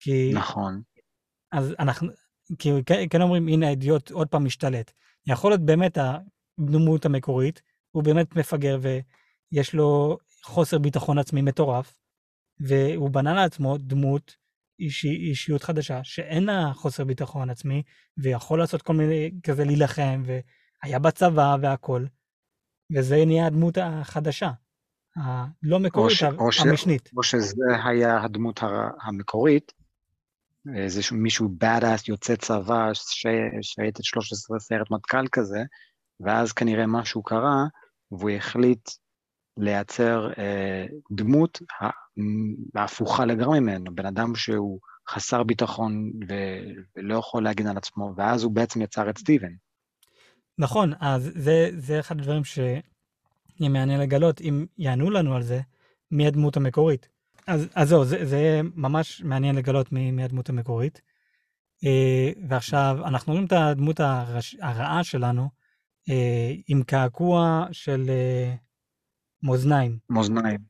[0.00, 0.32] כי...
[0.34, 0.82] נכון.
[1.52, 2.08] אז אנחנו,
[2.58, 2.70] כי
[3.10, 4.92] כן אומרים, הנה האידיוט עוד פעם משתלט.
[5.26, 11.98] יכול להיות באמת הדמות המקורית, הוא באמת מפגר ויש לו חוסר ביטחון עצמי מטורף,
[12.60, 14.36] והוא בנה לעצמו דמות,
[14.80, 17.82] אישי, אישיות חדשה, שאין לה חוסר ביטחון עצמי,
[18.18, 22.08] ויכול לעשות כל מיני, כזה להילחם, והיה בצבא והכול,
[22.92, 24.50] וזה נהיה הדמות החדשה,
[25.16, 27.10] הלא מקורית, או ש, המשנית.
[27.16, 28.60] או שזה היה הדמות
[29.02, 29.72] המקורית,
[30.76, 32.90] איזה מישהו badass יוצא צבא,
[33.62, 35.58] שהייתה 13 סיירת מטכ"ל כזה,
[36.20, 37.64] ואז כנראה משהו קרה,
[38.10, 38.90] והוא החליט
[39.58, 41.62] לייצר אה, דמות
[42.74, 48.44] הפוכה לגמרי ממנו, בן אדם שהוא חסר ביטחון ו- ולא יכול להגן על עצמו, ואז
[48.44, 49.52] הוא בעצם יצר את סטיבן.
[50.58, 52.80] נכון, אז זה, זה אחד הדברים שיהיה
[53.60, 55.60] מעניין לגלות, אם יענו לנו על זה,
[56.10, 57.08] מי הדמות המקורית.
[57.46, 61.00] אז, אז זהו, זה, זה ממש מעניין לגלות מי, מי הדמות המקורית.
[61.84, 65.48] אה, ועכשיו, אנחנו רואים את הדמות הרש, הרעה שלנו
[66.10, 68.54] אה, עם קעקוע של אה,
[69.42, 69.98] מאזניים.
[70.10, 70.60] מאזניים.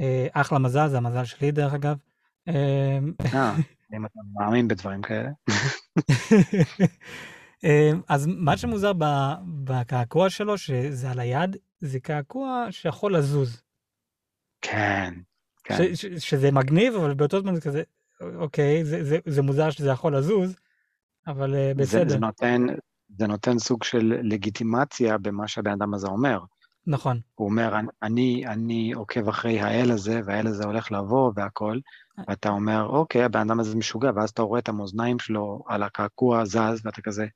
[0.00, 1.96] אה, אחלה מזל, זה המזל שלי דרך אגב.
[2.48, 2.98] אה,
[3.34, 3.56] אה
[3.96, 5.30] אם אתה מאמין בדברים כאלה.
[7.64, 8.92] אה, אז מה שמוזר
[9.64, 13.62] בקעקוע שלו, שזה על היד, זה קעקוע שיכול לזוז.
[14.62, 15.14] כן,
[15.64, 15.94] כן.
[16.18, 17.82] שזה מגניב, אבל באותו זמן זה כזה,
[18.20, 20.56] אוקיי, זה, זה, זה מוזר שזה יכול לזוז,
[21.26, 22.08] אבל בסדר.
[22.08, 22.66] זה, זה, נותן,
[23.18, 26.40] זה נותן סוג של לגיטימציה במה שהבן אדם הזה אומר.
[26.86, 27.20] נכון.
[27.34, 31.78] הוא אומר, אני, אני עוקב אחרי האל הזה, והאל הזה הולך לבוא והכל,
[32.28, 36.44] ואתה אומר, אוקיי, הבן אדם הזה משוגע, ואז אתה רואה את המאזניים שלו על הקעקוע
[36.44, 37.26] זז, ואתה כזה,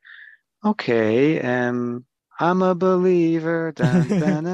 [0.65, 2.01] אוקיי, um,
[2.41, 3.83] I'm a believer,
[4.21, 4.45] דן.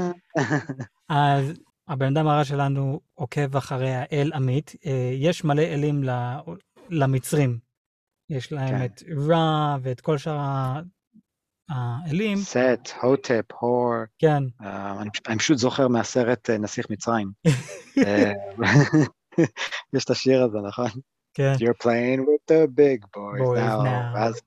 [1.09, 1.53] אז
[1.89, 4.75] הבן אדם הרע שלנו עוקב אחרי האל עמית.
[4.87, 6.03] אה, יש מלא אלים
[6.91, 7.59] למצרים.
[8.31, 8.85] יש להם כן.
[8.85, 10.81] את רע ואת כל שאר
[11.71, 12.39] האלים.
[12.39, 13.95] סט, הוטפ, הור.
[14.19, 14.43] כן.
[14.63, 14.67] Uh,
[15.29, 17.31] אני, פשוט זוכר מהסרט uh, נסיך מצרים.
[18.07, 18.33] אה,
[19.95, 20.91] יש את השיר הזה, נכון?
[21.35, 21.53] כן.
[21.55, 23.85] You're playing with the big boys, boys now.
[23.85, 24.15] now.
[24.15, 24.41] ואז,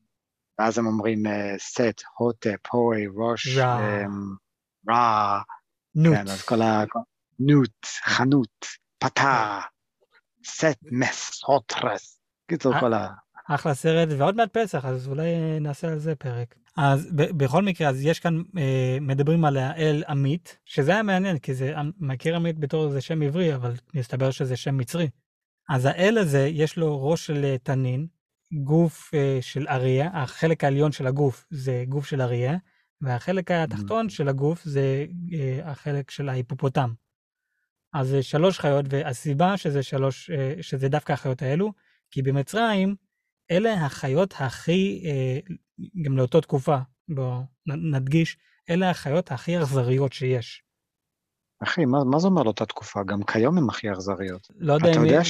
[0.59, 1.23] ואז הם אומרים
[1.57, 3.57] סט, הוטפ, הורי, ראש,
[4.89, 5.39] רע.
[5.95, 6.15] נוט.
[6.15, 6.83] כן, אז כל ה...
[7.39, 8.65] נוט, חנות,
[8.99, 9.59] פתה,
[10.45, 12.19] סט מסוטרס.
[12.47, 13.09] קיצור, כל ה...
[13.49, 16.55] אחלה סרט, ועוד מעט פסח, אז אולי נעשה על זה פרק.
[16.77, 21.39] אז ב- בכל מקרה, אז יש כאן, אה, מדברים על האל עמית, שזה היה מעניין,
[21.39, 25.09] כי זה, מכיר עמית בתור איזה שם עברי, אבל מסתבר שזה שם מצרי.
[25.69, 28.07] אז האל הזה, יש לו ראש של אה, תנין,
[28.53, 32.57] גוף אה, של אריה, החלק העליון של הגוף זה גוף של אריה,
[33.01, 36.93] והחלק התחתון של הגוף זה אה, החלק של ההיפופוטם.
[37.93, 41.73] אז זה שלוש חיות, והסיבה שזה שלוש, אה, שזה דווקא החיות האלו,
[42.11, 42.95] כי במצרים,
[43.51, 45.39] אלה החיות הכי, אה,
[46.01, 46.77] גם לאותה תקופה,
[47.09, 48.37] בואו נדגיש,
[48.69, 50.63] אלה החיות הכי אכזריות שיש.
[51.63, 53.03] אחי, מה, מה זה אומר לאותה תקופה?
[53.03, 54.47] גם כיום הן הכי אכזריות.
[54.55, 54.91] לא יודע אם...
[54.91, 55.25] אתה יודע מי...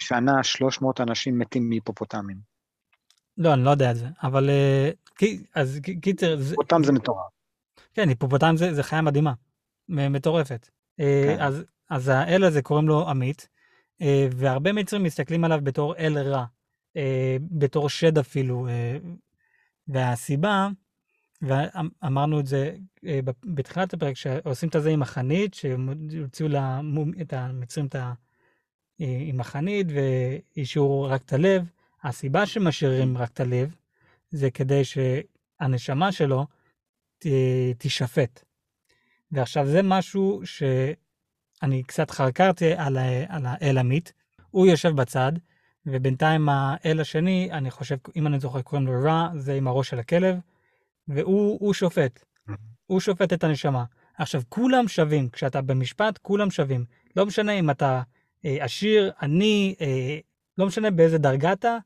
[0.00, 2.36] ששנה 300 אנשים מתים מהיפופוטמים.
[3.38, 4.50] לא, אני לא יודע את זה, אבל...
[4.50, 4.90] אה,
[5.54, 6.38] אז קיצר...
[6.38, 7.30] היפופוטם זה מטורף.
[7.94, 9.32] כן, היפופוטם זה, זה חיה מדהימה,
[9.88, 10.68] מטורפת.
[10.96, 11.36] כן.
[11.40, 13.48] אז, אז האל הזה קוראים לו עמית,
[14.30, 16.44] והרבה מצרים מסתכלים עליו בתור אל רע.
[16.96, 18.66] אה, בתור שד אפילו.
[19.88, 20.68] אה, והסיבה,
[21.42, 26.48] ואמרנו את זה אה, בתחילת הפרק, שעושים את זה עם החנית, שהוציאו
[27.20, 28.12] את המצרים את ה...
[28.98, 29.86] עם החנית
[30.56, 31.70] והשאירו רק את הלב.
[32.02, 33.74] הסיבה שמשאירים רק את הלב,
[34.30, 36.46] זה כדי שהנשמה שלו
[37.18, 37.26] ת,
[37.78, 38.44] תישפט.
[39.32, 42.98] ועכשיו זה משהו שאני קצת חקרתי על,
[43.28, 44.12] על האל עמית.
[44.50, 45.32] הוא יושב בצד,
[45.86, 49.98] ובינתיים האל השני, אני חושב, אם אני זוכר, קוראים לו רע, זה עם הראש של
[49.98, 50.36] הכלב,
[51.08, 52.24] והוא שופט.
[52.86, 53.84] הוא שופט את הנשמה.
[54.18, 56.84] עכשיו, כולם שווים, כשאתה במשפט, כולם שווים.
[57.16, 58.02] לא משנה אם אתה
[58.44, 60.18] אה, עשיר, עני, אה,
[60.58, 61.76] לא משנה באיזה דרגה אתה,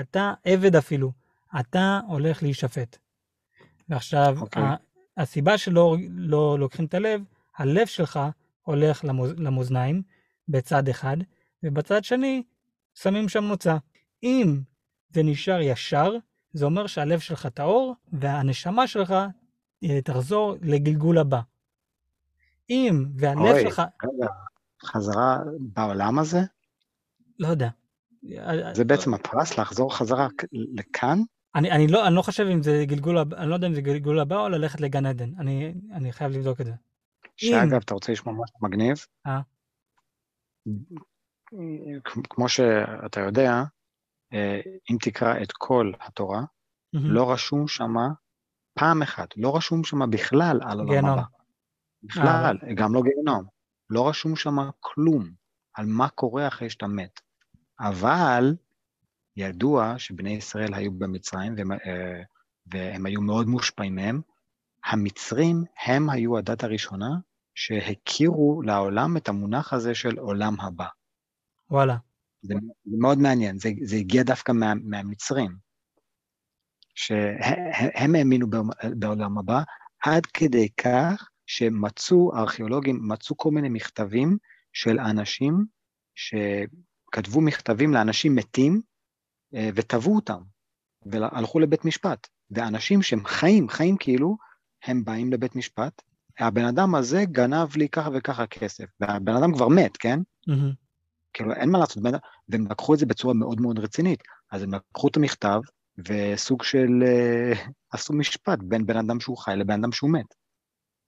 [0.00, 1.12] אתה עבד אפילו.
[1.60, 2.98] אתה הולך להישפט.
[3.88, 4.40] ועכשיו, okay.
[4.40, 4.62] אוקיי.
[5.16, 7.20] הסיבה שלא לא לוקחים את הלב,
[7.56, 8.20] הלב שלך
[8.62, 10.02] הולך למוז, למאזניים
[10.48, 11.16] בצד אחד,
[11.62, 12.42] ובצד שני
[12.96, 13.76] שמים שם נוצה.
[14.22, 14.60] אם
[15.10, 16.12] זה נשאר ישר,
[16.52, 19.14] זה אומר שהלב שלך טהור, והנשמה שלך
[19.84, 21.40] אה, תחזור לגלגול הבא.
[22.70, 23.82] אם והלב אוי, שלך...
[24.04, 24.32] רגע,
[24.84, 26.40] חזרה בעולם הזה?
[27.38, 27.68] לא יודע.
[28.72, 31.18] זה בעצם הפרס לחזור חזרה לכאן?
[31.54, 34.20] אני, אני, לא, אני לא חושב אם זה גלגול אני לא יודע אם זה גלגול
[34.20, 35.30] הבא או ללכת לגן עדן.
[35.38, 36.72] אני, אני חייב לבדוק את זה.
[37.36, 37.78] שאגב, אם...
[37.78, 38.96] אתה רוצה לשמוע משהו מגניב?
[39.26, 39.40] אה?
[42.30, 43.62] כמו שאתה יודע,
[44.32, 46.42] אה, אם תקרא את כל התורה,
[46.92, 47.10] מהמם.
[47.10, 48.08] לא רשום שמה
[48.78, 51.04] פעם אחת, לא רשום שמה בכלל על עולם.
[51.06, 51.22] הבא.
[52.02, 53.44] בכלל, גם לא גיהנום.
[53.90, 55.30] לא רשום שמה כלום
[55.74, 57.20] על מה קורה אחרי שאתה מת.
[57.80, 58.56] אבל
[59.36, 62.22] ידוע שבני ישראל היו במצרים והם, אה,
[62.66, 64.20] והם היו מאוד מושפעים מהם.
[64.84, 67.08] המצרים הם היו הדת הראשונה
[67.54, 70.86] שהכירו לעולם את המונח הזה של עולם הבא.
[71.70, 71.96] וואלה.
[72.42, 75.50] זה, זה מאוד מעניין, זה, זה הגיע דווקא מה, מהמצרים,
[76.94, 78.46] שהם האמינו
[78.98, 79.62] בעולם- הבא,
[80.04, 84.36] עד כדי כך שמצאו, הארכיאולוגים מצאו כל מיני מכתבים
[84.72, 85.64] של אנשים
[86.14, 88.80] שכתבו מכתבים לאנשים מתים
[89.54, 90.42] אה, וטבעו אותם,
[91.06, 92.26] והלכו לבית משפט.
[92.50, 94.36] ואנשים שהם חיים, חיים כאילו,
[94.84, 96.02] הם באים לבית משפט,
[96.38, 100.20] הבן אדם הזה גנב לי ככה וככה כסף, והבן אדם כבר מת, כן?
[100.46, 100.85] מהמם.
[101.36, 102.02] כאילו, אין מה לעשות,
[102.48, 104.22] והם לקחו את זה בצורה מאוד מאוד רצינית.
[104.52, 105.60] אז הם לקחו את המכתב,
[106.08, 107.52] וסוג של, אה,
[107.90, 110.34] עשו משפט בין בן אדם שהוא חי לבן אדם שהוא מת.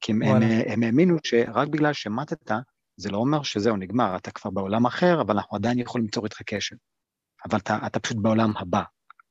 [0.00, 0.42] כי הם, הם.
[0.66, 2.52] הם האמינו שרק בגלל שמטת,
[2.96, 6.42] זה לא אומר שזהו, נגמר, אתה כבר בעולם אחר, אבל אנחנו עדיין יכולים ליצור איתך
[6.42, 6.76] קשר.
[7.50, 8.82] אבל אתה, אתה פשוט בעולם הבא.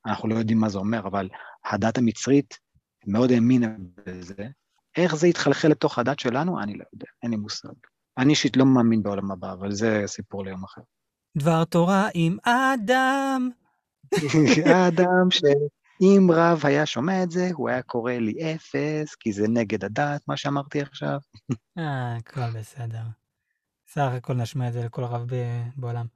[0.06, 1.28] אנחנו לא יודעים מה זה אומר, אבל
[1.64, 2.58] הדת המצרית
[3.06, 3.68] מאוד האמינה
[4.06, 4.48] בזה.
[4.96, 6.62] איך זה התחלחל לתוך הדת שלנו?
[6.62, 7.74] אני לא יודע, אין לי מושג.
[8.18, 10.80] אני אישית לא מאמין בעולם הבא, אבל זה סיפור ליום אחר.
[11.38, 13.50] דבר תורה עם אדם.
[14.74, 19.84] האדם שאם רב היה שומע את זה, הוא היה קורא לי אפס, כי זה נגד
[19.84, 21.18] הדת, מה שאמרתי עכשיו.
[21.78, 23.02] אה, הכל בסדר.
[23.88, 25.26] סך הכל נשמע את זה לכל רב
[25.76, 26.06] בעולם.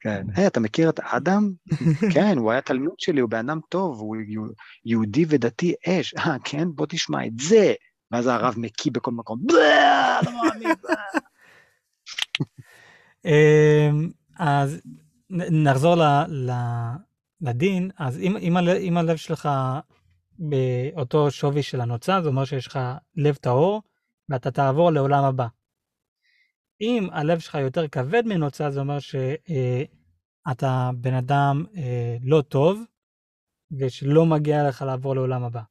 [0.00, 0.26] כן.
[0.34, 1.50] היי, אתה מכיר את אדם?
[2.14, 4.52] כן, הוא היה תלמיד שלי, הוא בן אדם טוב, הוא יהו-
[4.84, 6.14] יהודי ודתי אש.
[6.14, 6.68] אה, כן?
[6.74, 7.74] בוא תשמע את זה.
[8.12, 9.40] ואז הרב מקיא בכל מקום,
[10.22, 10.74] "בלה, לא מאמין.
[10.82, 11.02] בלה."
[13.24, 14.80] אמ, אז
[15.30, 15.96] נחזור
[17.40, 19.48] לדין, אז אם, אם, הלב, שלך
[20.38, 22.78] באותו שווי של הנוצה, זה אומר שיש לך
[23.16, 23.82] לב טהור,
[24.28, 25.46] ואתה תעבור לעולם הבא.
[26.80, 32.82] אם הלב שלך יותר כבד מנוצה, זה אומר שאתה בן אדם אה, לא טוב,
[33.78, 35.62] ושלא מגיע לך לעבור לעולם הבא.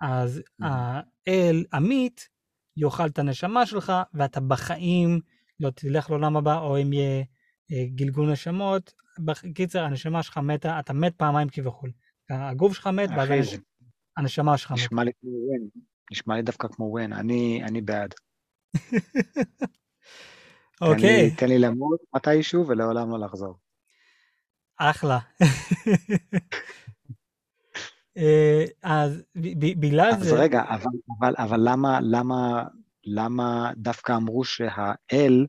[0.00, 2.28] אז האל עמית
[2.76, 5.20] יאכל את הנשמה שלך, ואתה בחיים
[5.60, 7.24] לא תלך לעולם הבא, או אם יהיה
[7.72, 8.92] אה, גלגול נשמות.
[9.18, 11.90] בקיצר, הנשמה שלך מתה, אתה מת פעמיים כביכול.
[12.30, 13.56] הגוף שלך מת, ואז זה
[14.16, 14.72] הנשמה שלך.
[14.72, 15.68] נשמע לי כמו ון.
[16.12, 17.12] נשמע לי דווקא כמו ון.
[17.12, 18.14] אני אני בעד.
[20.80, 23.58] אוקיי, תן לי למות מתישהו ולעולם לא לחזור.
[24.78, 25.18] אחלה.
[28.16, 29.22] אה, אז
[29.60, 32.64] בגלל אז זה, רגע, אבל, אבל, אבל למה, למה,
[33.04, 35.46] למה דווקא אמרו שהאל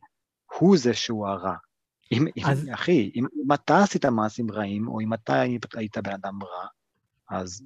[0.60, 1.56] הוא זה שהוא הרע?
[2.12, 5.42] אם, אז- אם, אחי, אם, אם אתה עשית מעשים רעים, או אם אתה
[5.74, 6.68] היית בן אדם רע,
[7.30, 7.64] אז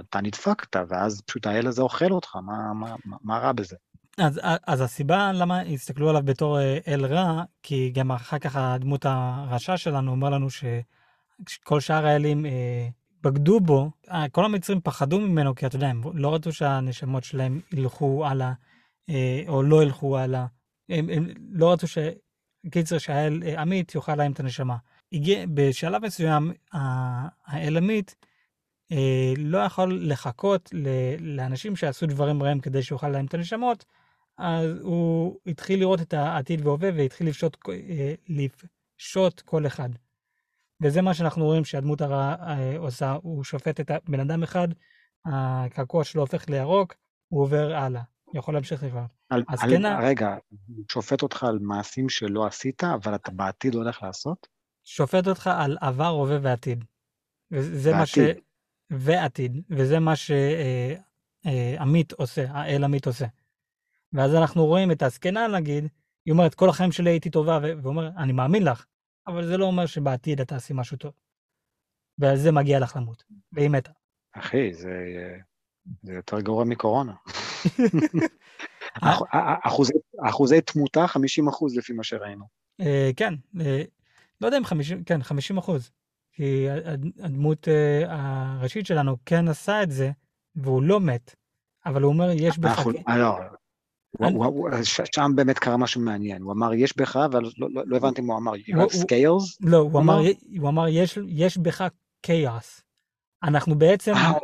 [0.00, 3.76] אתה נדפקת, ואז פשוט האל הזה אוכל אותך, מה, מה, מה, מה רע בזה?
[4.18, 9.06] אז, אז הסיבה למה הסתכלו עליו בתור אה, אל רע, כי גם אחר כך הדמות
[9.08, 12.88] הרשע שלנו אומר לנו שכל שאר האלים אה,
[13.24, 17.60] בגדו בו, אה, כל המצרים פחדו ממנו, כי אתה יודע, הם לא רצו שהנשמות שלהם
[17.72, 18.52] ילכו הלאה,
[19.10, 20.46] אה, או לא ילכו הלאה.
[20.88, 21.98] הם, הם לא רצו ש...
[22.70, 24.76] קיצר, שהאל אה, עמית יאכל להם את הנשמה.
[25.12, 26.52] הגיע, בשלב מסוים,
[27.46, 28.16] האל עמית
[28.92, 33.84] אה, לא יכול לחכות ל- לאנשים שעשו דברים רעים כדי שיאכל להם את הנשמות,
[34.38, 39.88] אז הוא התחיל לראות את העתיד והווה והתחיל לפשוט, אה, לפשוט כל אחד.
[40.82, 44.68] וזה מה שאנחנו רואים שהדמות הרע אה, עושה, הוא שופט את הבן אדם אחד,
[45.26, 46.94] הקעקוע שלו הופך לירוק,
[47.28, 48.02] הוא עובר הלאה,
[48.34, 49.04] יכול להמשיך לבד.
[49.30, 50.36] אז על, כן רגע,
[50.68, 54.48] הוא שופט אותך על מעשים שלא עשית, אבל אתה בעתיד הולך לעשות?
[54.84, 56.84] שופט אותך על עבר, הווה ועתיד.
[57.50, 58.18] וזה מה ש...
[58.90, 59.62] ועתיד.
[59.70, 60.12] וזה מה
[61.44, 63.26] שעמית עושה, האל עמית עושה.
[64.12, 65.88] ואז אנחנו רואים את הזקנה, נגיד,
[66.26, 68.84] היא אומרת, כל החיים שלי הייתי טובה, ו- והוא אומר, אני מאמין לך,
[69.26, 71.12] אבל זה לא אומר שבעתיד את תעשי משהו טוב.
[72.18, 73.90] ועל זה מגיע לך למות, והיא מתה.
[74.32, 74.98] אחי, זה,
[76.02, 77.14] זה יותר גרוע מקורונה.
[79.02, 79.22] אה, אח-
[79.66, 79.92] אחוזי,
[80.28, 82.44] אחוזי תמותה 50 אחוז לפי מה שראינו.
[82.80, 83.82] אה, כן, אה,
[84.40, 85.90] לא יודע אם 50, כן, 50 אחוז.
[86.32, 90.10] כי הד- הדמות אה, הראשית שלנו כן עשה את זה,
[90.56, 91.34] והוא לא מת,
[91.86, 92.78] אבל הוא אומר, יש בך...
[93.08, 93.36] אה, לא,
[95.14, 96.42] שם באמת קרה משהו מעניין.
[96.42, 98.52] הוא אמר, יש בך, אבל לא, לא, לא הבנתי מה הוא אמר.
[98.54, 99.56] You have scales?
[99.60, 101.84] לא, הוא אמר, יש, יש בך
[102.22, 102.82] כאוס.
[103.42, 104.40] אנחנו בעצם, אה, הוא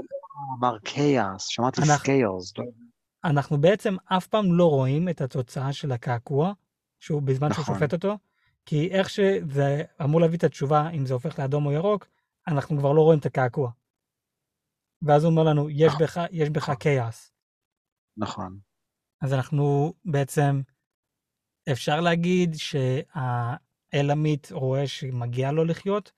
[0.59, 2.63] אמר chaos, שמעתי scales.
[3.25, 6.53] אנחנו בעצם אף פעם לא רואים את התוצאה של הקעקוע,
[7.01, 7.75] שהוא בזמן שהוא נכון.
[7.75, 8.19] שופט אותו,
[8.67, 12.07] כי איך שזה אמור להביא את התשובה, אם זה הופך לאדום או ירוק,
[12.49, 13.71] אנחנו כבר לא רואים את הקעקוע.
[15.03, 16.03] ואז הוא אומר לנו, יש נכון.
[16.03, 17.33] בך, יש בך כאוס.
[18.17, 18.59] נכון.
[19.21, 20.61] אז אנחנו בעצם,
[21.73, 26.13] אפשר להגיד שהאל עמית רואה שמגיע לו לחיות,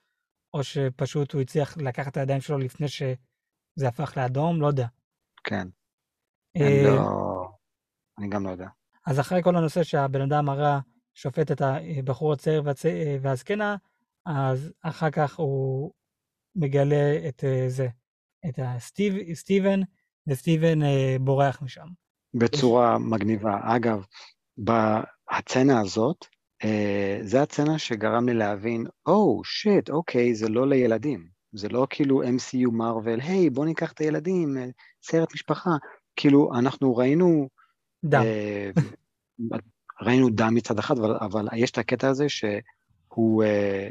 [0.54, 4.86] או שפשוט הוא הצליח לקחת את הידיים שלו לפני שזה הפך לאדום, לא יודע.
[5.44, 5.68] כן.
[6.56, 7.48] אה, אני לא...
[8.18, 8.68] אני גם לא יודע.
[9.06, 10.80] אז אחרי כל הנושא שהבן אדם הרע
[11.14, 12.82] שופט את הבחור הצעיר והצ...
[13.20, 13.76] והזקנה,
[14.26, 15.92] אז אחר כך הוא
[16.54, 17.88] מגלה את אה, זה,
[18.48, 19.80] את הסטיב, סטיבן,
[20.26, 21.86] וסטיבן אה, בורח משם.
[22.34, 23.58] בצורה מגניבה.
[23.62, 24.04] אגב,
[24.56, 26.26] בהצצנה הזאת,
[26.64, 31.26] אה, זה הצצנה שגרם לי להבין, או, oh, שיט, אוקיי, זה לא לילדים.
[31.52, 34.66] זה לא כאילו MCU מרוויל, היי, בוא ניקח את הילדים, אה,
[35.02, 35.70] סרט משפחה.
[36.16, 37.48] כאילו, אנחנו ראינו...
[38.04, 38.22] דם.
[38.22, 38.70] אה,
[40.02, 43.88] ראינו דם מצד אחד, אבל, אבל יש את הקטע הזה שהוא אה,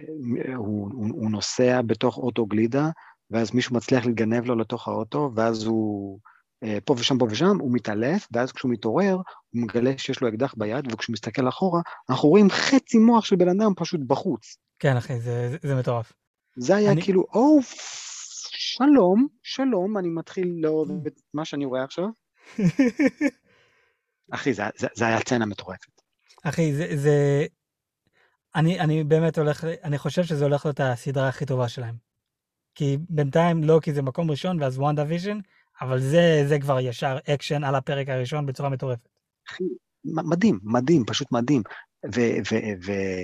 [0.56, 2.90] הוא, הוא, הוא נוסע בתוך אוטו גלידה,
[3.32, 6.20] ואז מישהו מצליח להתגנב לו לתוך האוטו, ואז הוא
[6.86, 10.94] פה ושם, פה ושם, הוא מתעלף, ואז כשהוא מתעורר, הוא מגלה שיש לו אקדח ביד,
[10.94, 14.58] וכשהוא מסתכל אחורה, אנחנו רואים חצי מוח של בן אדם פשוט בחוץ.
[14.80, 16.14] כן, אחי, זה, זה, זה מטורף.
[16.58, 17.60] זה היה אני- כאילו, או,
[18.54, 22.06] שלום, שלום, אני מתחיל לאהוב את מה שאני רואה עכשיו.
[24.32, 26.02] אחי, זה, זה, זה היה סצנה מטורפת.
[26.44, 27.46] אחי, זה, זה...
[28.56, 31.96] אני, אני באמת הולך, אני חושב שזה הולך להיות הסדרה הכי טובה שלהם.
[32.76, 35.40] כי בינתיים לא, כי זה מקום ראשון, ואז WandaVision,
[35.82, 39.10] אבל זה, זה כבר ישר אקשן על הפרק הראשון בצורה מטורפת.
[39.50, 39.64] אחי,
[40.06, 41.62] מדהים, מדהים, פשוט מדהים.
[42.16, 43.24] ו- ו- ו-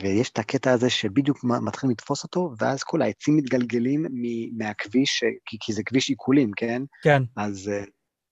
[0.00, 5.56] ויש את הקטע הזה שבדיוק מתחילים לתפוס אותו, ואז כל העצים מתגלגלים מ- מהכביש, כי,
[5.60, 6.82] כי זה כביש עיקולים, כן?
[7.02, 7.70] כן, אז,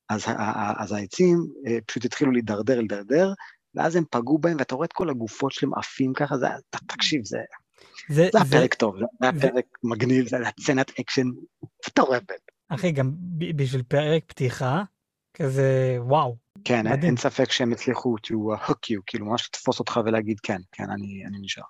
[0.08, 3.32] אז, ה- אז העצים אה, פשוט התחילו להידרדר, להידרדר,
[3.74, 6.46] ואז הם פגעו בהם, ואתה רואה את כל הגופות שלהם עפים ככה, זה,
[6.86, 7.38] תקשיב, זה,
[8.08, 11.26] זה, זה זה, פרק טוב, זה זה- פרק מגניב, זה היה סצנת אקשן
[11.88, 12.43] מטורפת.
[12.74, 13.12] אחי, גם
[13.56, 14.82] בשביל פרק פתיחה,
[15.34, 16.36] כזה, וואו.
[16.64, 17.02] כן, מדהים.
[17.04, 18.30] אין ספק שהם הצליחו to
[18.68, 21.62] hook you, כאילו ממש לתפוס אותך ולהגיד כן, כן, אני, אני נשאר.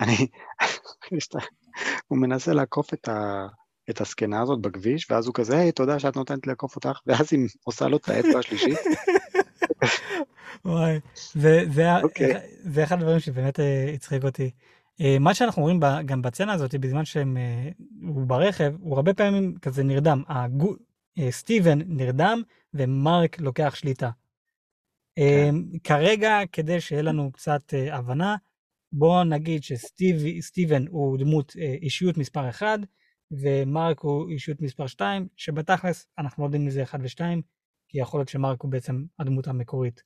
[0.00, 0.26] אני,
[2.08, 3.46] הוא מנסה לעקוף את, ה,
[3.90, 7.48] את הזקנה הזאת בכביש, ואז הוא כזה, היי, תודה שאת נותנת לעקוף אותך, ואז היא
[7.64, 8.78] עושה לו את האצבע השלישית.
[10.64, 11.00] וואי,
[11.34, 12.34] זה, זה, ה- אוקיי.
[12.60, 14.50] זה אחד הדברים שבאמת אה, הצחיק אותי.
[15.00, 20.22] אה, מה שאנחנו רואים גם בצצנה הזאת, בזמן שהוא ברכב, הוא הרבה פעמים כזה נרדם.
[20.28, 20.74] הגו,
[21.18, 22.42] אה, סטיבן נרדם
[22.74, 24.10] ומרק לוקח שליטה.
[25.18, 25.50] אה,
[25.84, 28.36] כרגע, כדי שיהיה לנו קצת אה, הבנה,
[28.92, 32.66] בואו נגיד שסטיבן הוא דמות אה, אישיות מספר 1,
[33.30, 37.20] ומרק הוא אישיות מספר 2, שבתכלס אנחנו לא יודעים מי זה 1 ו-2,
[37.88, 40.02] כי יכול להיות שמרק הוא בעצם הדמות המקורית.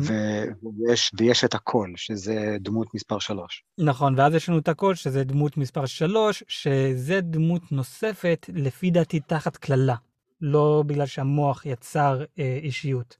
[0.00, 3.64] ו- ויש, ויש את הקול, שזה דמות מספר שלוש.
[3.78, 9.20] נכון, ואז יש לנו את הקול, שזה דמות מספר 3, שזה דמות נוספת, לפי דעתי,
[9.20, 9.94] תחת קללה.
[10.40, 13.16] לא בגלל שהמוח יצר אה, אישיות.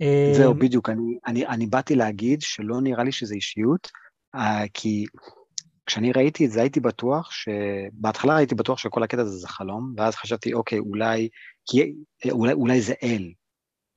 [0.00, 3.90] אה, זהו, בדיוק, אני, אני, אני באתי להגיד שלא נראה לי שזה אישיות,
[4.34, 5.04] אה, כי
[5.86, 7.48] כשאני ראיתי את זה הייתי בטוח ש...
[7.92, 11.28] בהתחלה הייתי בטוח שכל הקטע הזה זה חלום, ואז חשבתי, אוקיי, אולי,
[11.66, 11.94] כי,
[12.30, 13.32] אולי, אולי זה אל.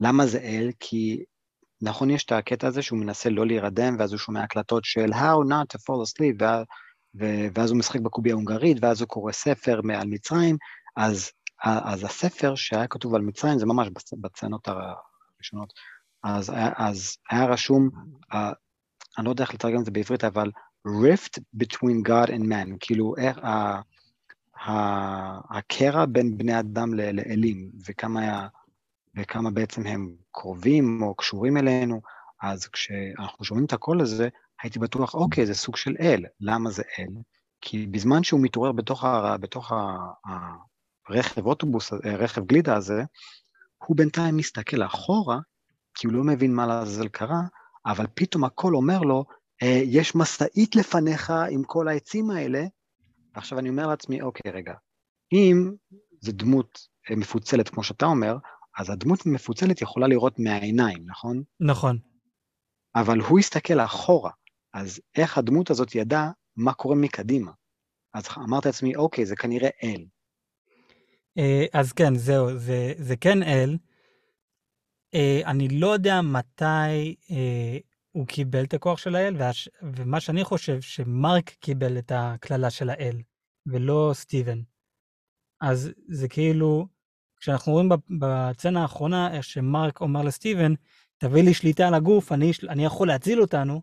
[0.02, 0.72] למה זה אל?
[0.80, 1.24] כי
[1.82, 5.46] נכון, יש את הקטע הזה שהוא מנסה לא להירדם, ואז הוא שומע הקלטות של How
[5.50, 6.64] not to fall asleep, וה,
[7.20, 7.26] ו,
[7.56, 10.58] ואז הוא משחק בקובייה ההונגרית, ואז הוא קורא ספר על מצרים,
[10.98, 11.32] אז,
[11.64, 15.74] אז הספר שהיה כתוב על מצרים, זה ממש בצ- בצנות הראשונות,
[16.24, 17.90] אז, אז היה רשום,
[19.18, 20.52] אני לא יודע איך לתרגם את זה בעברית, אבל
[20.88, 23.82] rift between God and man, כאילו איך ה-
[25.58, 28.48] הקרע בין בני אדם לאלים, וכמה, היה-
[29.16, 32.02] וכמה בעצם הם קרובים או קשורים אלינו,
[32.42, 34.30] אז כשאנחנו שומעים את הקול הזה,
[34.64, 36.26] הייתי בטוח, אוקיי, זה סוג של אל.
[36.40, 37.08] למה זה אל?
[37.62, 39.98] כי בזמן שהוא מתעורר בתוך, ה, בתוך ה,
[41.10, 43.04] הרכב אוטובוס, אה, רכב גלידה הזה,
[43.88, 45.40] הוא בינתיים מסתכל אחורה,
[45.94, 47.42] כי הוא לא מבין מה לעזאזל קרה,
[47.86, 49.26] אבל פתאום הקול אומר לו,
[49.64, 52.66] "אה, יש משאית לפניך עם כל העצים האלה.
[53.34, 54.74] עכשיו אני אומר לעצמי, אוקיי, רגע,
[55.34, 55.72] אם
[56.22, 56.80] זו דמות
[57.12, 58.38] אה, מפוצלת, כמו שאתה אומר,
[58.80, 61.44] אז הדמות המפוצלת יכולה לראות מהעיניים, נכון?
[61.60, 61.98] נכון.
[62.96, 64.32] אבל הוא הסתכל אחורה,
[64.74, 67.52] אז איך הדמות הזאת ידעה מה קורה מקדימה?
[68.14, 70.06] אז אמרתי לעצמי, אוקיי, זה כנראה אל.
[71.38, 73.78] אה, אז כן, זהו, זה, זה כן אל.
[75.14, 77.78] אה, אני לא יודע מתי אה,
[78.12, 82.90] הוא קיבל את הכוח של האל, והש, ומה שאני חושב, שמרק קיבל את הקללה של
[82.90, 83.18] האל,
[83.66, 84.62] ולא סטיבן.
[85.62, 86.88] אז זה כאילו,
[87.40, 90.74] כשאנחנו רואים בצנה האחרונה, איך שמרק אומר לסטיבן,
[91.18, 93.82] תביא לי שליטה על הגוף, אני, אני יכול להציל אותנו,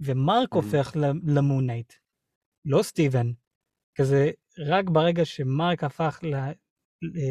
[0.00, 0.92] ומרק הופך
[1.26, 1.92] למונייט,
[2.64, 3.32] לא סטיבן.
[3.94, 6.34] כזה, רק ברגע שמרק הפך ל...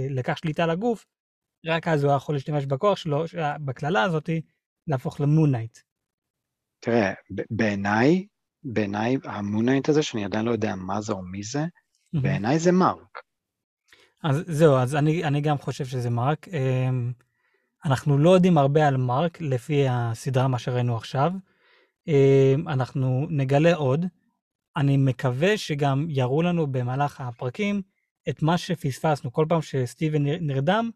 [0.10, 1.06] לקח שליטה על הגוף,
[1.66, 3.24] רק אז הוא יכול להשתמש בכוח שלו,
[3.66, 4.30] בקללה הזאת,
[4.88, 5.78] להפוך למונייט.
[6.80, 7.14] תראה,
[7.50, 8.28] בעיניי,
[8.64, 11.62] בעיניי המונייט הזה, שאני עדיין לא יודע מה זה או מי זה,
[12.14, 13.31] בעיניי זה מרק.
[14.24, 16.48] אז זהו, אז אני, אני גם חושב שזה מרק.
[16.48, 17.12] אמ,
[17.86, 21.32] אנחנו לא יודעים הרבה על מרק לפי הסדרה, מה שראינו עכשיו.
[22.08, 24.06] אמ, אנחנו נגלה עוד.
[24.78, 27.82] אני מקווה שגם יראו לנו במהלך הפרקים
[28.30, 29.32] את מה שפספסנו.
[29.32, 30.90] כל פעם שסטיבן נרדם,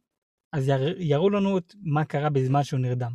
[0.54, 3.12] אז יראו לנו את מה קרה בזמן שהוא נרדם.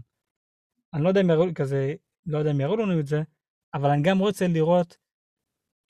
[0.95, 1.95] אני לא יודע אם יראו, כזה,
[2.27, 3.23] לא יודע אם יראו לנו את זה,
[3.75, 4.97] אבל אני גם רוצה לראות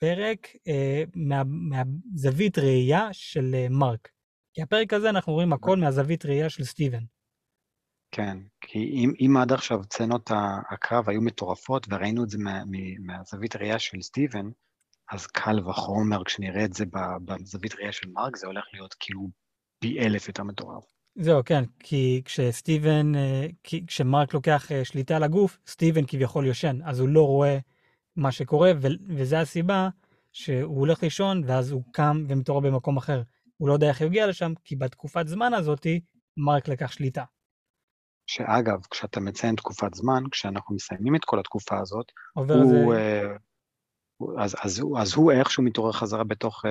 [0.01, 4.09] פרק אה, מה, מהזווית ראייה של אה, מרק.
[4.53, 7.03] כי הפרק הזה אנחנו רואים הכל מהזווית ראייה של סטיבן.
[8.11, 10.31] כן, כי אם, אם עד עכשיו צנות
[10.71, 12.63] הקרב היו מטורפות וראינו את זה מה,
[12.99, 14.45] מהזווית ראייה של סטיבן,
[15.11, 16.85] אז קל וחומר, כשנראה את זה
[17.25, 19.29] בזווית ראייה של מרק, זה הולך להיות כאילו
[19.79, 20.83] פי אלף יותר מטורף.
[21.15, 26.99] זהו, כן, כי כשסטיבן, אה, כשמרק לוקח אה, שליטה על הגוף, סטיבן כביכול יושן, אז
[26.99, 27.57] הוא לא רואה
[28.15, 28.71] מה שקורה,
[29.07, 29.89] וזו הסיבה
[30.31, 33.21] שהוא הולך לישון, ואז הוא קם ומתעורר במקום אחר.
[33.57, 36.01] הוא לא יודע איך הוא הגיע לשם, כי בתקופת זמן הזאתי,
[36.37, 37.23] מרק לקח שליטה.
[38.27, 42.85] שאגב, כשאתה מציין תקופת זמן, כשאנחנו מסיימים את כל התקופה הזאת, הוא, זה...
[44.23, 46.69] uh, אז, אז, אז הוא איכשהו מתעורר חזרה בתוך, uh,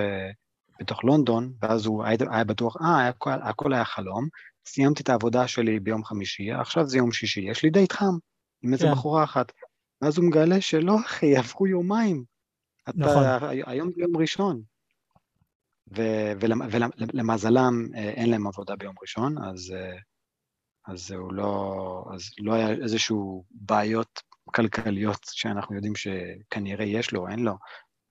[0.79, 4.27] בתוך לונדון, ואז הוא היה, היה בטוח, אה, הכל, הכל היה חלום,
[4.65, 8.13] סיימתי את העבודה שלי ביום חמישי, עכשיו זה יום שישי, יש לי דייט חם
[8.63, 8.91] עם איזה כן.
[8.91, 9.51] בחורה אחת.
[10.01, 12.23] ואז הוא מגלה שלא, אחי, עברו יומיים.
[12.95, 13.23] נכון.
[13.23, 14.61] אתה, היום זה יום ראשון.
[15.87, 19.97] ולמזלם אה, אין להם עבודה ביום ראשון, אז, אה,
[20.87, 27.27] אז הוא לא, אז לא היה איזשהו בעיות כלכליות שאנחנו יודעים שכנראה יש לו או
[27.27, 27.53] אין לו.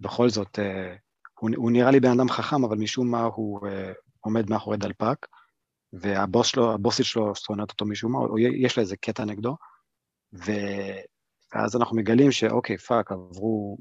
[0.00, 0.94] בכל זאת, אה,
[1.40, 3.60] הוא, הוא נראה לי בן אדם חכם, אבל משום מה הוא
[4.20, 5.26] עומד מאחורי דלפק,
[5.92, 9.56] והבוס שלו, הבוסית שלו שונאת אותו משום מה, או יש לה איזה קטע נגדו,
[10.34, 10.52] ו,
[11.54, 13.78] ואז אנחנו מגלים שאוקיי, פאק, עברו,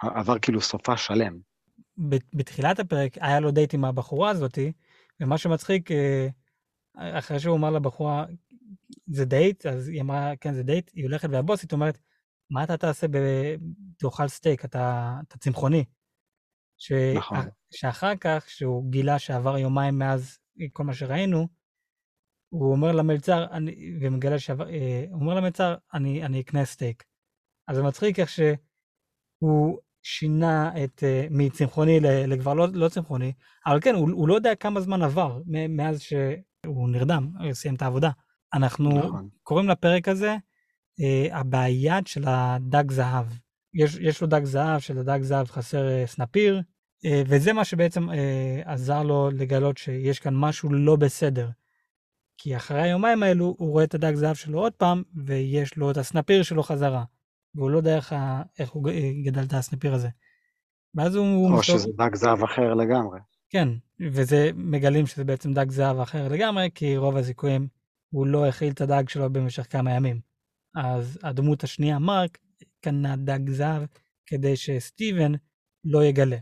[0.00, 1.38] עבר כאילו סופ"ש שלם.
[2.34, 4.72] בתחילת הפרק היה לו דייט עם הבחורה הזאתי,
[5.20, 6.28] ומה שמצחיק, אה,
[7.18, 8.24] אחרי שהוא אמר לבחורה,
[9.06, 11.98] זה דייט, אז היא אמרה, כן, זה דייט, היא הולכת והבוסית אומרת,
[12.50, 13.16] מה אתה תעשה ב...
[13.96, 15.84] תאכל סטייק, אתה, אתה צמחוני.
[16.78, 16.92] ש...
[17.16, 17.38] נכון.
[17.70, 20.38] שאחר כך, שהוא גילה שעבר יומיים מאז
[20.72, 21.48] כל מה שראינו,
[22.52, 27.04] הוא אומר למלצר, אני, ומגלה שעבר, אה, הוא אומר למלצר, אני, אני אקנה סטייק.
[27.68, 33.32] אז זה מצחיק איך שהוא שינה את, uh, מצמחוני לכבר לא, לא צמחוני,
[33.66, 35.38] אבל כן, הוא, הוא לא יודע כמה זמן עבר
[35.68, 38.10] מאז שהוא נרדם, הוא סיים את העבודה.
[38.54, 39.28] אנחנו נכון.
[39.42, 43.26] קוראים לפרק הזה uh, הבעיה של הדג זהב.
[43.74, 46.62] יש, יש לו דג זהב, שלדג זהב חסר uh, סנפיר,
[47.26, 48.06] וזה מה שבעצם
[48.64, 51.48] עזר לו לגלות שיש כאן משהו לא בסדר.
[52.38, 55.96] כי אחרי היומיים האלו הוא רואה את הדג זהב שלו עוד פעם, ויש לו את
[55.96, 57.04] הסנפיר שלו חזרה.
[57.54, 58.14] והוא לא יודע איך,
[58.58, 58.90] איך הוא
[59.24, 60.08] גדל את הסנפיר הזה.
[60.94, 61.50] ואז הוא...
[61.50, 61.78] או מסתובב...
[61.78, 63.20] שזה דג זהב אחר לגמרי.
[63.50, 63.68] כן,
[64.12, 67.68] וזה מגלים שזה בעצם דג זהב אחר לגמרי, כי רוב הזיכויים
[68.10, 70.20] הוא לא הכיל את הדג שלו במשך כמה ימים.
[70.74, 72.38] אז הדמות השנייה, מרק,
[72.80, 73.82] קנה דג זהב
[74.26, 75.32] כדי שסטיבן
[75.84, 76.36] לא יגלה.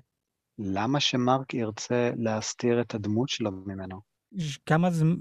[0.58, 4.09] למה שמרק ירצה להסתיר את הדמות שלו ממנו?
[4.66, 5.16] כמה זמן,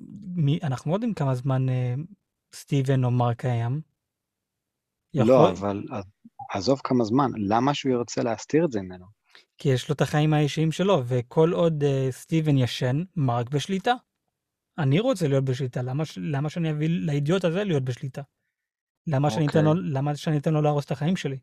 [0.63, 1.95] אנחנו לא יודעים כמה זמן אה,
[2.55, 3.81] סטיבן או מרק קיים.
[5.13, 5.35] לא, יכול...
[5.35, 5.83] לא, אבל
[6.49, 9.05] עזוב כמה זמן, למה שהוא ירצה להסתיר את זה ממנו?
[9.57, 13.93] כי יש לו את החיים האישיים שלו, וכל עוד uh, סטיבן ישן, מרק בשליטה.
[14.77, 18.21] אני רוצה להיות בשליטה, למה, למה שאני אביא לאידיוט הזה להיות בשליטה?
[19.07, 19.31] למה, okay.
[19.31, 19.83] שאני אתן לו, אוקיי.
[19.85, 21.37] למה שאני אתן לו להרוס את החיים שלי?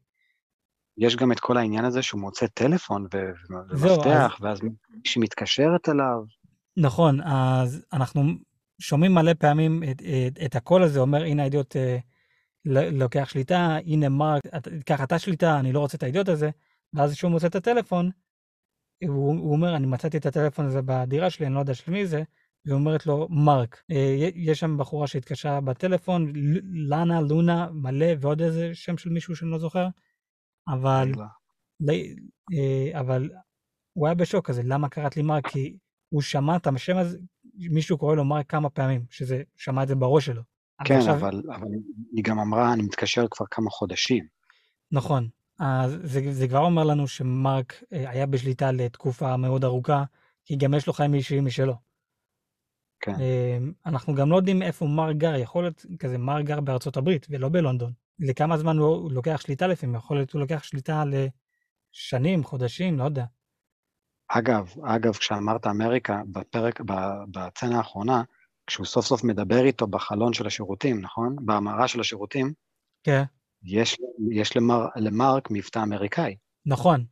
[0.98, 4.44] יש גם את כל העניין הזה שהוא מוצא טלפון ומפתח, אז...
[4.44, 4.60] ואז
[4.90, 6.22] מישהי מתקשרת אליו.
[6.76, 8.22] נכון, אז אנחנו
[8.80, 11.76] שומעים מלא פעמים את, את, את הקול הזה, אומר, הנה האידיוט...
[11.76, 12.16] Uh,
[12.68, 14.42] לוקח שליטה, הנה מרק,
[14.86, 16.50] קח אתה שליטה, אני לא רוצה את האידיוט הזה,
[16.94, 18.10] ואז כשהוא מוצא את הטלפון,
[19.08, 22.06] הוא, הוא אומר, אני מצאתי את הטלפון הזה בדירה שלי, אני לא יודע של מי
[22.06, 22.22] זה,
[22.64, 23.82] והיא אומרת לו, מרק.
[23.90, 26.32] אה, יש שם בחורה שהתקשרה בטלפון,
[26.88, 29.88] לאנה, לונה, מלא, ועוד איזה שם של מישהו שאני לא זוכר,
[30.68, 31.08] אבל,
[31.80, 31.92] לא,
[32.52, 33.30] אה, אבל
[33.92, 35.48] הוא היה בשוק כזה, למה קראת לי מרק?
[35.48, 35.76] כי
[36.08, 37.18] הוא שמע את השם הזה,
[37.54, 40.42] מישהו קורא לו מרק כמה פעמים, שזה, שמע את זה בראש שלו.
[40.84, 41.14] כן, עכשיו...
[41.14, 41.66] אבל, אבל
[42.12, 44.26] היא גם אמרה, אני מתקשר כבר כמה חודשים.
[44.92, 45.28] נכון.
[45.58, 50.04] אז זה, זה כבר אומר לנו שמרק אה, היה בשליטה לתקופה מאוד ארוכה,
[50.44, 51.74] כי גם יש לו חיים אישיים משלו.
[53.00, 53.14] כן.
[53.20, 57.26] אה, אנחנו גם לא יודעים איפה מרק גר, יכול להיות כזה מרק גר בארצות הברית
[57.30, 57.92] ולא בלונדון.
[58.18, 63.24] לכמה זמן הוא לוקח שליטה לפעמים, יכול להיות הוא לוקח שליטה לשנים, חודשים, לא יודע.
[64.28, 66.80] אגב, אגב, כשאמרת אמריקה, בפרק,
[67.30, 68.22] בצנה האחרונה,
[68.66, 71.36] כשהוא סוף סוף מדבר איתו בחלון של השירותים, נכון?
[71.40, 72.52] בהמרה של השירותים,
[73.02, 73.22] כן.
[73.62, 73.96] יש,
[74.30, 76.36] יש למר, למרק מבטא אמריקאי.
[76.66, 77.04] נכון.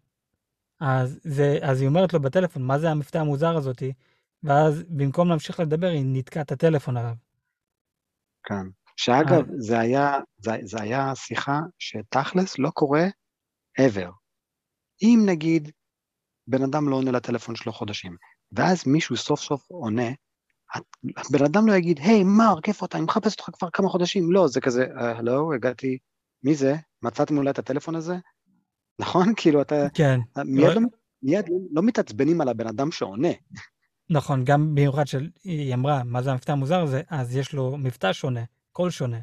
[0.81, 3.93] אז, זה, אז היא אומרת לו בטלפון, מה זה המבטא המוזר הזאתי?
[4.43, 7.15] ואז במקום להמשיך לדבר, היא ניתקה את הטלפון עליו.
[8.45, 8.67] כן.
[8.97, 9.57] שאגב, אה.
[9.59, 13.05] זה היה, זה, זה היה שיחה שתכלס לא קורה
[13.81, 14.11] ever.
[15.03, 15.71] אם נגיד
[16.47, 18.17] בן אדם לא עונה לטלפון שלו חודשים,
[18.53, 20.11] ואז מישהו סוף סוף עונה,
[21.17, 22.99] הבן אדם לא יגיד, היי, hey, מרק, איפה אתה?
[22.99, 24.33] אני מחפש אותך כבר כמה חודשים.
[24.33, 25.99] לא, זה כזה, הלו, uh, הגעתי,
[26.43, 26.77] מי זה?
[27.03, 28.15] מצאתם אולי את הטלפון הזה?
[28.99, 29.33] נכון?
[29.37, 29.87] כאילו, אתה...
[29.95, 30.21] כן.
[30.45, 30.81] מיד, לא,
[31.23, 33.29] מיד לא, לא מתעצבנים על הבן אדם שעונה.
[34.11, 38.45] נכון, גם במיוחד שהיא אמרה, מה זה המבטא המוזר הזה, אז יש לו מבטא שונה,
[38.73, 39.19] קול שונה.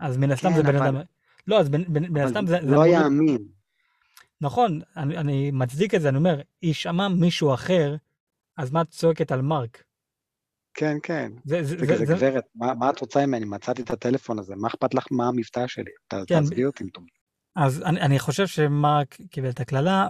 [0.00, 0.86] אז מן הסתם כן, זה בן אבל...
[0.86, 1.00] אדם...
[1.46, 2.60] לא, אז מן הסתם זה...
[2.60, 3.38] לא היה אמין.
[4.40, 7.96] נכון, אני, אני מצדיק את זה, אני אומר, היא שמעה מישהו אחר,
[8.56, 9.82] אז מה את צועקת על מרק?
[10.74, 11.32] כן, כן.
[11.44, 12.14] זה, זה, זה, זה, זה...
[12.14, 13.44] גברת, מה, מה את רוצה ממני?
[13.44, 15.90] מצאתי את הטלפון הזה, מה אכפת לך מה המבטא שלי?
[16.08, 17.04] כן, תעזבי אותי אם טוב.
[17.56, 20.08] אז אני, אני חושב שמרק קיבל את הקללה,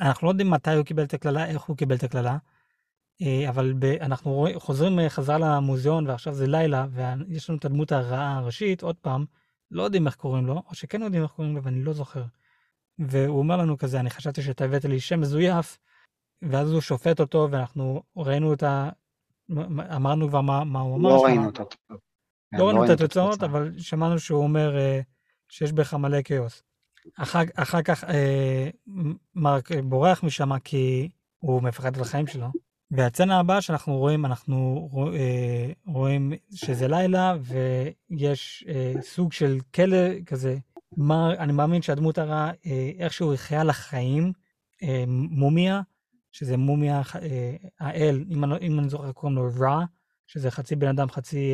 [0.00, 2.36] ואנחנו לא יודעים מתי הוא קיבל את הקללה, איך הוא קיבל את הקללה,
[3.22, 7.92] אה, אבל ב, אנחנו חוזרים אה, חזרה למוזיאון, ועכשיו זה לילה, ויש לנו את הדמות
[7.92, 9.24] הרעה הראשית, עוד פעם,
[9.70, 12.24] לא יודעים איך קוראים לו, או שכן יודעים איך קוראים לו, ואני לא זוכר.
[12.98, 15.78] והוא אומר לנו כזה, אני חשבתי שאתה הבאת לי שם מזויף,
[16.42, 18.90] ואז הוא שופט אותו, ואנחנו ראינו את ה...
[19.96, 21.08] אמרנו כבר מה, מה הוא אמר.
[21.08, 22.00] לא ראינו את התוצאות.
[22.52, 25.04] לא, לא ראינו את התוצאות, אבל שמענו שהוא אומר uh,
[25.48, 26.62] שיש בך מלא כאוס.
[27.16, 28.08] אחר, אחר כך uh,
[29.34, 32.46] מרק בורח משם כי הוא מפחד על החיים שלו.
[32.90, 40.20] והצצנה הבאה שאנחנו רואים, אנחנו רוא, uh, רואים שזה לילה, ויש uh, סוג של כלא
[40.26, 40.58] כזה
[40.96, 44.32] מה, אני מאמין שהדמות הרעה אה, איכשהו החיה לחיים,
[44.82, 45.80] אה, מומיה,
[46.32, 49.84] שזה מומיה, אה, האל, אם אני, אם אני זוכר, קוראים לו רע,
[50.26, 51.52] שזה חצי בן אדם, חצי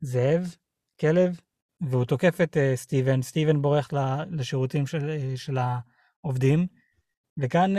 [0.00, 0.54] זאב,
[1.00, 1.40] כלב,
[1.80, 3.88] והוא תוקף את סטיבן, סטיבן בורח
[4.30, 6.66] לשירותים של, של העובדים,
[7.38, 7.74] וכאן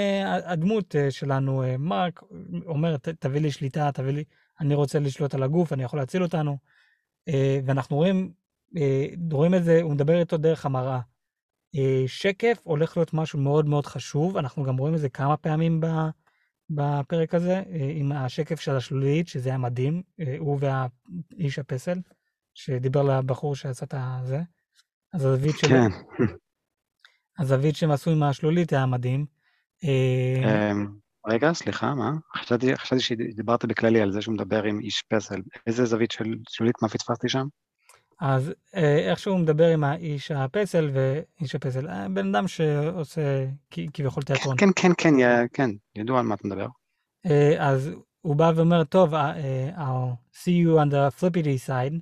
[0.45, 2.21] הדמות שלנו, מרק,
[2.65, 4.23] אומר, תביא לי שליטה, תביא לי,
[4.59, 6.57] אני רוצה לשלוט על הגוף, אני יכול להציל אותנו.
[7.65, 8.31] ואנחנו רואים
[9.31, 10.99] רואים את זה, הוא מדבר איתו דרך המראה.
[11.75, 15.81] אה, שקף הולך להיות משהו מאוד מאוד חשוב, אנחנו גם רואים את זה כמה פעמים
[16.69, 20.01] בפרק הזה, אה, עם השקף של השלולית, שזה היה מדהים,
[20.37, 21.99] הוא והאיש הפסל,
[22.53, 24.41] שדיבר לבחור שעשה את זה.
[25.13, 25.69] אז הזווית שלו...
[25.69, 25.89] כן.
[27.39, 29.25] הזווית שהם עשו עם השלולית היה מדהים.
[29.83, 30.87] אמ,
[31.27, 32.11] רגע, סליחה, מה?
[32.37, 35.41] חשבתי, חשבתי שדיברת בכללי על זה שהוא מדבר עם איש פסל.
[35.67, 37.45] איזה זווית של שלולית, מה פספסתי שם?
[38.21, 43.45] אז אה, איכשהו מדבר עם האיש הפסל, ואיש הפסל, אה, בן אדם שעושה
[43.93, 44.57] כביכול תיאטרון.
[44.57, 45.13] כן, כן, כן,
[45.53, 46.67] כן, ידוע על מה אתה מדבר.
[47.25, 47.91] אה, אז
[48.21, 51.95] הוא בא ואומר, טוב, I'll see you on the flippity side,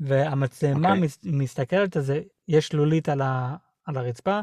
[0.00, 0.96] והמצלמה okay.
[0.96, 1.32] אוקיי.
[1.32, 4.40] מסתכלת על זה, יש שלולית על, ה, על הרצפה,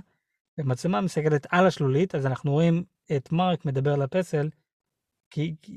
[0.57, 2.83] ומצלמה מסתכלת על השלולית, אז אנחנו רואים
[3.15, 4.49] את מרק מדבר לפסל,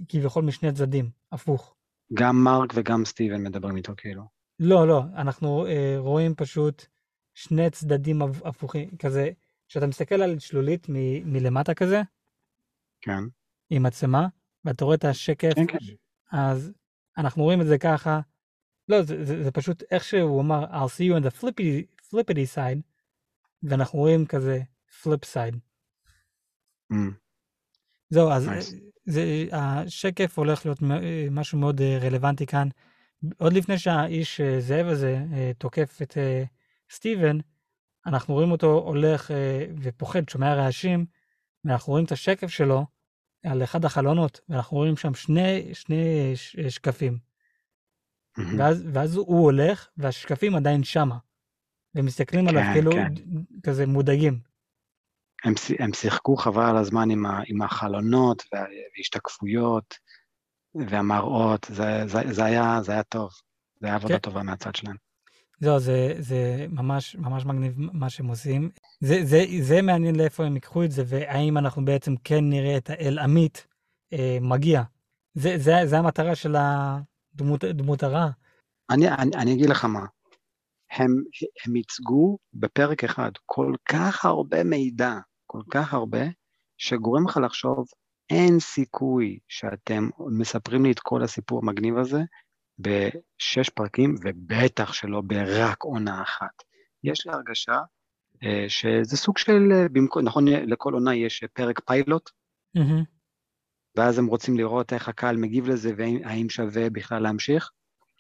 [0.09, 1.75] כביכול משני צדדים, הפוך.
[2.15, 4.40] גם מרק וגם סטיבן מדברים איתו כאילו.
[4.61, 6.87] לא, לא, אנחנו אה, רואים פשוט
[7.35, 9.31] שני צדדים הפוכים, כזה,
[9.69, 12.03] כשאתה מסתכל על שלולית מ- מלמטה כזה,
[13.01, 13.23] כן.
[13.71, 14.27] עם מצלמה,
[14.65, 15.79] ואתה רואה את השקף, כן, כן.
[16.33, 16.73] אז
[17.19, 18.21] אנחנו רואים את זה ככה,
[18.89, 22.57] לא, זה, זה, זה פשוט איך שהוא אמר, I'll see you on the flippity, flippity
[22.57, 22.81] side,
[23.63, 24.61] ואנחנו רואים כזה
[25.03, 25.57] flip side.
[26.93, 26.97] Mm.
[28.11, 28.75] זהו, אז nice.
[29.05, 30.79] זה, השקף הולך להיות
[31.31, 32.69] משהו מאוד אה, רלוונטי כאן.
[33.39, 36.45] עוד לפני שהאיש אה, זאב הזה אה, תוקף את אה,
[36.91, 37.39] סטיבן,
[38.07, 39.31] אנחנו רואים אותו הולך
[39.83, 41.07] ופוחד, שומע רעשים,
[41.65, 42.87] ואנחנו רואים את השקף שלו
[43.45, 46.33] על אחד החלונות, ואנחנו רואים שם שני, שני
[46.69, 47.19] שקפים.
[48.59, 51.19] ואז, ואז הוא הולך, והשקפים עדיין שמה.
[51.95, 53.15] ומסתכלים כן, עליו כאילו כן.
[53.63, 54.41] כזה מודאגים.
[55.45, 59.95] הם, הם שיחקו חבל על הזמן עם, ה, עם החלונות וההשתקפויות.
[60.75, 63.31] והמראות, זה, זה, זה, היה, זה היה טוב.
[63.81, 64.21] זה היה עבודה כן.
[64.21, 64.97] טובה מהצד שלהם.
[65.61, 68.71] זהו, זה, זה ממש ממש מגניב מה שהם עושים.
[69.01, 72.91] זה, זה, זה מעניין לאיפה הם ייקחו את זה, והאם אנחנו בעצם כן נראה את
[72.91, 73.67] האל עמית
[74.13, 74.83] אה, מגיע.
[75.35, 78.29] זה, זה, זה המטרה של הדמות, דמות הרע.
[78.91, 80.07] אני, אני, אני אגיד לך מה,
[80.91, 81.11] הם,
[81.67, 85.15] הם ייצגו בפרק אחד כל כך הרבה מידע,
[85.47, 86.23] כל כך הרבה,
[86.79, 87.87] שגורם לך לחשוב
[88.31, 92.21] אין סיכוי שאתם מספרים לי את כל הסיפור המגניב הזה,
[92.79, 96.63] בשש פרקים, ובטח שלא ברק עונה אחת.
[97.05, 97.79] יש לי הרגשה
[98.45, 102.31] אה, שזה סוג של, אה, במקום, נכון, לכל עונה יש פרק פיילוט,
[102.75, 103.05] מהמם.
[103.97, 107.71] ואז הם רוצים לראות איך הקהל מגיב לזה, והאם שווה בכלל להמשיך.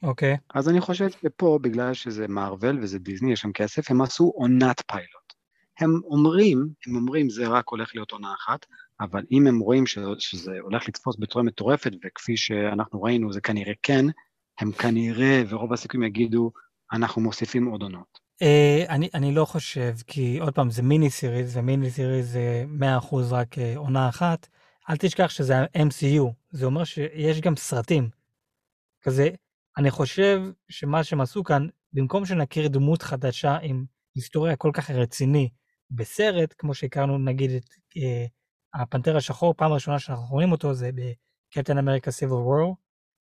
[0.02, 0.36] אוקיי.
[0.54, 4.82] אז אני חושב שפה, בגלל שזה מארוול וזה דיסני, יש שם כסף, הם עשו עונת
[4.86, 5.32] פיילוט.
[5.78, 8.66] הם אומרים, הם אומרים זה רק הולך להיות עונה אחת,
[9.00, 14.06] אבל אם הם רואים שזה הולך לתפוס בצורה מטורפת, וכפי שאנחנו ראינו זה כנראה כן,
[14.60, 16.52] הם כנראה, ורוב הסיכויים יגידו,
[16.92, 18.18] אנחנו מוסיפים עוד עונות.
[18.42, 22.64] אה, אני, אני לא חושב, כי עוד פעם, זה מיני סיריז, ומיני סיריז זה
[23.10, 24.48] 100% רק אה, עונה אחת.
[24.90, 28.08] אל תשכח שזה ה-MCU, זה אומר שיש גם סרטים.
[29.02, 29.28] כזה,
[29.78, 33.84] אני חושב שמה שהם עשו כאן, במקום שנכיר דמות חדשה עם
[34.14, 35.48] היסטוריה כל כך רציני
[35.90, 37.64] בסרט, כמו שהכרנו נגיד את
[37.96, 38.26] אה,
[38.74, 42.76] הפנתר השחור, פעם ראשונה שאנחנו רואים אותו זה בקפטן אמריקה סיבל וור,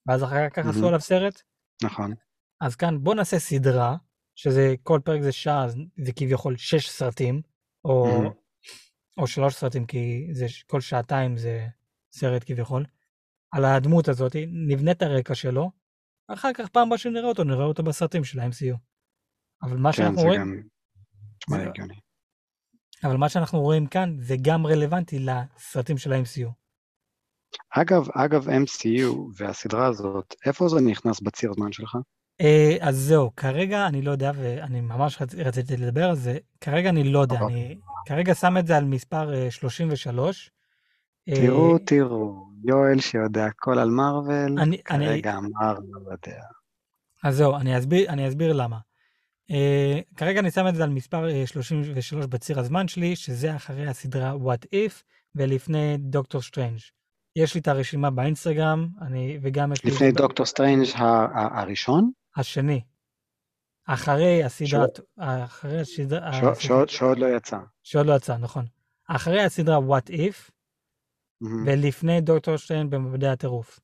[0.07, 0.87] ואז אחר כך עשו מהמם.
[0.87, 1.41] עליו סרט.
[1.83, 2.13] נכון.
[2.61, 3.97] אז כאן בוא נעשה סדרה,
[4.35, 5.67] שזה כל פרק זה שעה,
[6.05, 7.41] זה כביכול שש סרטים,
[7.85, 8.29] או, מהמם.
[9.17, 11.67] או שלוש סרטים, כי זה כל שעתיים זה
[12.11, 12.85] סרט כביכול,
[13.51, 14.35] על הדמות הזאת,
[14.67, 15.71] נבנה את הרקע שלו,
[16.33, 18.77] אחר כך פעם הבאה שנראה אותו, נראה אותו בסרטים של ה-MCU.
[19.63, 22.08] אבל מה כן, שאנחנו רואים, גם זה-.
[23.03, 26.49] אבל מה שאנחנו רואים כאן זה גם רלוונטי לסרטים של ה-MCU.
[27.69, 31.97] אגב, אגב MCU והסדרה הזאת, איפה זה נכנס בציר זמן שלך?
[32.41, 36.89] אה, אז זהו, כרגע אני לא יודע, ואני ממש רצ, רציתי לדבר על זה, כרגע
[36.89, 37.55] אני לא יודע, אוקיי.
[37.55, 37.75] אני
[38.05, 40.51] כרגע שם את זה על מספר אה, 33.
[41.29, 46.41] אה, תראו, תראו, יואל שיודע הכל על מארוול, כרגע אמר לא יודע.
[47.23, 48.77] אז זהו, אני אסביר, אני אסביר למה.
[49.49, 53.87] Uh, כרגע אני שם את זה על מספר uh, 33 בציר הזמן שלי, שזה אחרי
[53.87, 55.03] הסדרה What If
[55.35, 56.79] ולפני דוקטור סטרנג'.
[57.35, 59.91] יש לי את הרשימה באינסטגרם, אני, וגם יש לי...
[59.91, 60.85] לפני דוקטור סטרנג'
[61.55, 62.81] הראשון, השני.
[63.87, 64.85] אחרי הסדרה,
[65.45, 67.57] אחרי הסדרה, שעוד- שעוד- לא יצא.
[67.83, 68.65] שעוד לא יצא, נכון.
[69.07, 70.51] אחרי הסדרה What If,
[71.41, 73.79] מהמם, ולפני דוקטור סטרנג' בממדי הטירוף.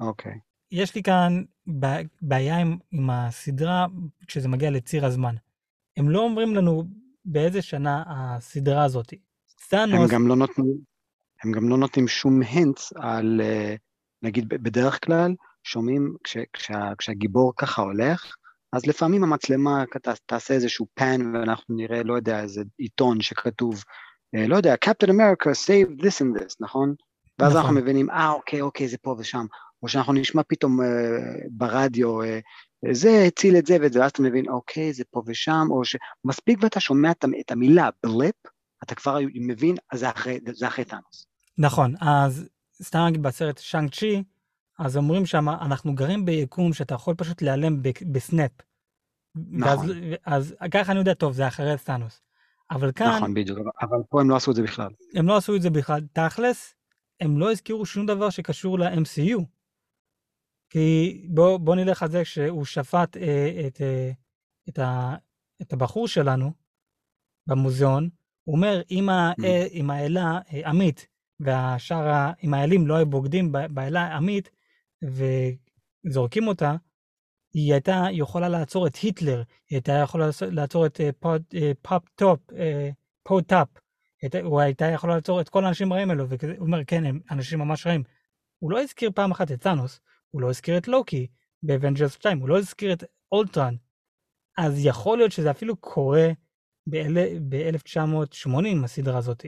[0.00, 0.38] אוקיי.
[0.76, 1.42] יש לי כאן
[2.22, 3.86] בעיה עם, עם הסדרה
[4.26, 5.34] כשזה מגיע לציר הזמן.
[5.96, 6.84] הם לא אומרים לנו
[7.24, 9.12] באיזה שנה הסדרה הזאת.
[9.12, 9.18] הם,
[9.60, 10.76] זה טאנוס, גם לא נותנים,
[11.44, 13.74] הם גם לא נותנים שום הינטס על, אה,
[14.22, 18.36] נגיד בדרך כלל, שומעים כש, כשה, כשהגיבור ככה הולך,
[18.72, 19.84] אז לפעמים המצלמה
[20.26, 23.84] תעשה איזשהו פן ואנחנו נראה, לא יודע, איזה עיתון שכתוב,
[24.34, 26.94] אה, לא יודע, Captain America save this and this, נכון?
[27.38, 27.60] ואז נכון.
[27.60, 29.46] אנחנו מבינים, אה, אוקיי, אוקיי, זה פה ושם.
[29.82, 30.86] או שאנחנו נשמע פתאום אה,
[31.50, 32.38] ברדיו, אה,
[32.92, 36.58] זה הציל את זה ואת זה, ואז אתה מבין, אוקיי, זה פה ושם, או שמספיק
[36.62, 38.34] ואתה שומע את המ- את המילה בליפ,
[38.82, 41.26] אתה כבר מבין, אז זה אחרי, זה אחרי טאנוס.
[41.58, 42.48] נכון, אז
[42.82, 44.22] סתם נגיד בסרט שאנג צ'י,
[44.78, 48.50] אז אומרים שם, אנחנו גרים ביקום שאתה יכול פשוט להיעלם בסנאפ.
[49.60, 49.90] ואז, נכון.
[50.26, 52.22] אז ככה אני יודע, טוב, זה אחרי טאנוס.
[52.70, 54.90] אבל כאן, נכון, בדיוק, אבל פה הם לא עשו את זה בכלל.
[55.14, 56.00] הם לא עשו את זה בכלל.
[56.12, 56.74] תכלס,
[57.20, 59.42] הם לא הזכירו שום דבר שקשור ל-MCU.
[60.76, 64.10] כי בוא, בוא נלך על זה שהוא שפט אה, את, אה,
[64.68, 65.14] את, ה,
[65.62, 66.52] את הבחור שלנו
[67.46, 68.08] במוזיאון,
[68.44, 69.44] הוא אומר, אם, Mm.
[69.44, 71.06] אה, אם האלה אה, עמית
[71.40, 74.50] והשאר, אם האלים לא היו בוגדים באלה עמית
[75.04, 76.74] וזורקים אותה,
[77.54, 82.08] היא הייתה יכולה לעצור את היטלר, היא הייתה יכולה לעצור- את אה, פוד, אה, פול
[82.14, 82.90] פוט, אה,
[84.42, 87.86] הוא הייתה יכולה לעצור את כל האנשים הרעים האלו, והוא אומר, כן, הם אנשים ממש
[87.86, 88.02] רעים.
[88.58, 90.00] הוא לא הזכיר פעם אחת את טאנוס,
[90.36, 91.26] הוא לא הזכיר את לוקי
[91.62, 93.74] באבנג'רס 2, הוא לא הזכיר את אולטרן.
[94.58, 96.28] אז יכול להיות שזה אפילו קורה
[96.86, 99.46] ב-1980, הסדרה הזאת.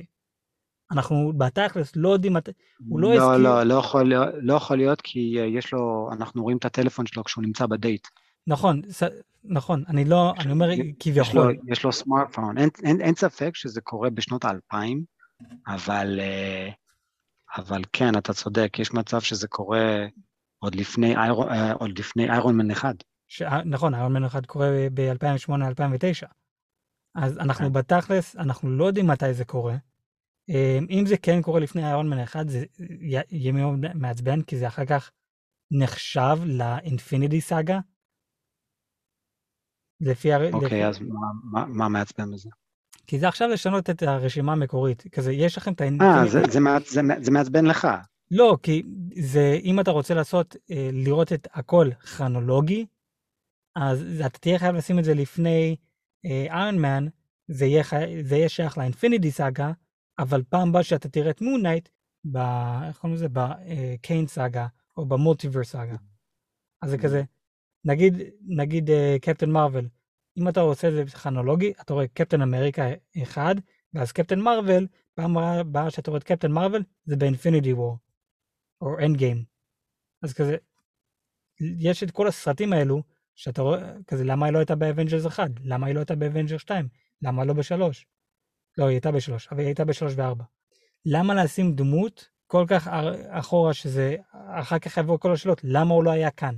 [0.93, 2.51] אנחנו בתכלס לא יודעים מתי,
[2.89, 6.43] הוא לא לא, הזכיר- לא, לא יכול לא יכול להיות, כי אה, יש לו, אנחנו
[6.43, 8.07] רואים את הטלפון שלו כשהוא נמצא בדייט.
[8.47, 9.03] נכון, ס...
[9.45, 13.51] נכון, אני לא, אני אומר יש לו, כביכול, יש לו סמארטפון, אין, אין, אין ספק
[13.55, 15.05] שזה קורה בשנות האלפיים,
[15.67, 16.69] אבל, אה,
[17.57, 20.07] אבל כן, אתה צודק, יש מצב שזה קורה
[20.59, 22.95] עוד לפני, איירון, אה, עוד לפני איירון מן אחד.
[23.29, 23.43] ש...
[23.65, 26.27] נכון, איירון מן אחד קורה ב-2008-2009.
[27.15, 27.73] אז אנחנו כן.
[27.73, 29.77] בתכלס, אנחנו לא יודעים מתי זה קורה.
[30.49, 32.65] אמ, אם זה כן קורה לפני איירון מן אחד, זה
[33.01, 35.11] י- יהיה מאוד מעצבן, כי זה אחר כך
[35.71, 37.79] נחשב לאינפיניטי סאגה.
[40.01, 40.29] לפי.
[40.35, 40.85] אוקיי, לפי...
[40.85, 42.51] אז מה, מה, מה מעצבן בזה?
[43.07, 45.03] כי זה עכשיו לשנות את הרשימה המקורית.
[45.13, 46.31] כזה, יש לכם את אה, ה Infinity...
[46.31, 47.89] זה, זה, מעצ- זה, זה מעצבן לך.
[48.31, 48.83] לא, כי
[49.21, 52.87] זה, אם אתה רוצה לעשות, אה, לראות את הכל כרונולוגי,
[53.77, 55.77] אז אתה תהיה חייב לשים את זה לפני
[56.25, 57.07] Iron Man,
[57.49, 57.83] זה יהיה,
[58.23, 59.73] זה יהיה שייך ל Infinity Saga,
[60.19, 61.89] אבל פעם הבאה שאתה תראה את Moon Knight,
[62.33, 62.37] ב...
[62.87, 63.27] איך קוראים לזה?
[63.33, 64.67] ב Kang Saga,
[64.97, 65.97] או ב Multiverse Saga.
[66.83, 67.23] אז זה כזה,
[67.85, 68.15] נגיד,
[68.47, 69.89] נגיד Captain Marvel,
[70.39, 72.83] אם אתה עושה את זה כרונולוגי, אתה רואה קפטן אמריקה
[73.23, 73.55] אחד,
[73.95, 77.99] ואז Captain Marvel, פעם הבאה שאתה רואה את Captain Marvel, זה ב Infinity War,
[78.81, 79.45] או Endgame.
[80.23, 80.57] אז כזה,
[81.61, 83.03] יש את כל הסרטים האלו,
[83.35, 85.51] שאתה רואה, כזה, למה היא לא הייתה ב Avengers 1?
[85.65, 86.89] למה היא לא הייתה ב Avengers 2?
[87.23, 88.07] למה לא בשלוש?
[88.79, 90.45] לא, היא הייתה בשלוש, אבל היא הייתה בשלוש וארבע.
[91.05, 92.89] למה לשים דמות כל כך
[93.29, 96.55] אחורה שזה, אחר כך יבואו כל השאלות, למה הוא לא היה כאן?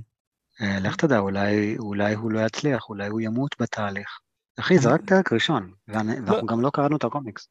[0.61, 4.19] אה, לך תדע, אולי, אולי הוא לא יצליח, אולי הוא ימות בתהליך.
[4.59, 6.41] אחי, זה רק פרק ראשון, ואנחנו לא.
[6.47, 7.49] גם לא קראנו את הקומיקס.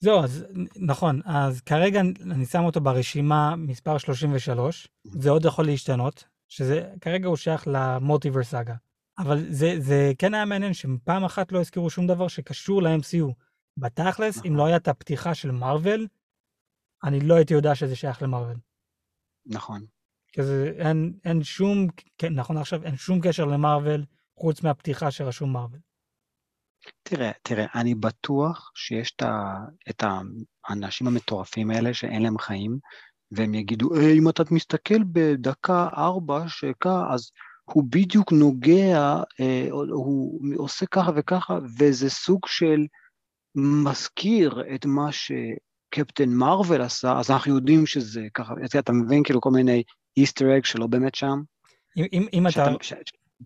[0.00, 0.44] זהו, אז
[0.76, 7.28] נכון, אז כרגע אני שם אותו ברשימה מספר 33, זה עוד יכול להשתנות, שזה כרגע
[7.28, 8.74] הוא שייך למולטיברס סאגה.
[9.18, 13.32] אבל זה, זה כן היה מעניין שפעם אחת לא הזכירו שום דבר שקשור ל-MCU.
[13.76, 14.50] בתכלס, נכון.
[14.50, 16.06] אם לא הייתה הפתיחה של מארוול,
[17.04, 18.56] אני לא הייתי יודע שזה שייך למארוול.
[19.46, 19.86] נכון.
[20.32, 21.86] כזה, אין, אין שום,
[22.18, 24.04] כן, נכון עכשיו, אין שום קשר למארוול,
[24.38, 25.80] חוץ מהפתיחה שרשום מארוול.
[27.02, 29.16] תראה, תראה, אני בטוח שיש
[29.90, 30.04] את
[30.68, 32.78] האנשים המטורפים האלה שאין להם חיים,
[33.30, 37.30] והם יגידו, אה, אם אתה מסתכל בדקה ארבע שקע, אז
[37.64, 42.86] הוא בדיוק נוגע, אה, הוא עושה ככה וככה, וזה סוג של
[43.54, 49.50] מזכיר את מה שקפטן מרוויל עשה, אז אנחנו יודעים שזה ככה, אתה מבין כאילו כל
[49.50, 49.82] מיני
[50.16, 51.42] Easter egg שלא באמת שם?
[51.96, 52.66] אם, אם, אם אתה...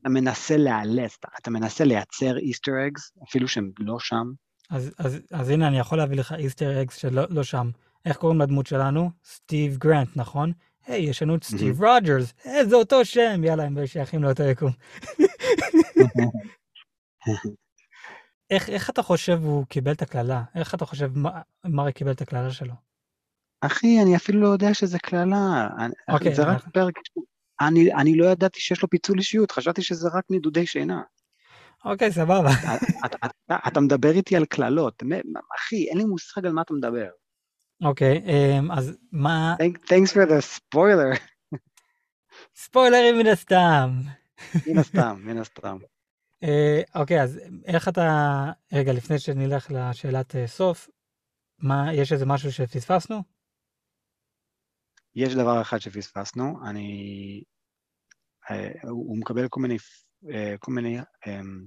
[0.00, 4.24] אתה מנסה לאלץ, אתה, מנסה לייצר Easter eggs, אפילו שהם לא שם.
[4.70, 7.70] אז, אז, אז הנה, אני יכול להביא לך Easter eggs שלא לא שם.
[8.04, 9.10] איך קוראים לדמות שלנו?
[9.24, 10.52] סטיב גרנט, נכון?
[10.86, 12.34] היי, יש לנו את סטיב רוג'רס,
[12.68, 14.72] זה אותו שם, יאללה, הם שייכים לאותו יקום.
[18.50, 20.42] איך, איך אתה חושב הוא קיבל את הקללה?
[20.54, 21.10] איך אתה חושב
[21.64, 22.74] מרי קיבל את הקללה שלו?
[23.60, 25.68] אחי, אני אפילו לא יודע שזה קללה.
[26.08, 26.94] אוקיי, זה רק פרק...
[27.60, 31.02] אני, אני לא ידעתי שיש לו פיצול אישיות, חשבתי שזה רק נדודי שינה.
[31.84, 32.50] אוקיי, סבבה.
[33.06, 35.02] אתה, אתה, אתה מדבר איתי על קללות.
[35.56, 37.08] אחי, אין לי מושג על מה אתה מדבר.
[37.82, 39.56] אוקיי, אמ, אז מה...
[39.86, 41.18] Thanks for the spoiler.
[42.56, 43.90] ספוילרים מן הסתם.
[44.66, 45.78] מן הסתם, מן הסתם.
[46.42, 48.44] אה, אוקיי, אז איך אתה...
[48.72, 50.88] רגע, לפני שנלך לשאלת אה, סוף,
[51.58, 53.22] מה, יש איזה משהו שפספסנו?
[55.18, 57.42] יש דבר אחד שפספסנו, אני...
[58.50, 59.76] אה, הוא מקבל כל מיני,
[60.58, 61.66] כל מיני, אמ,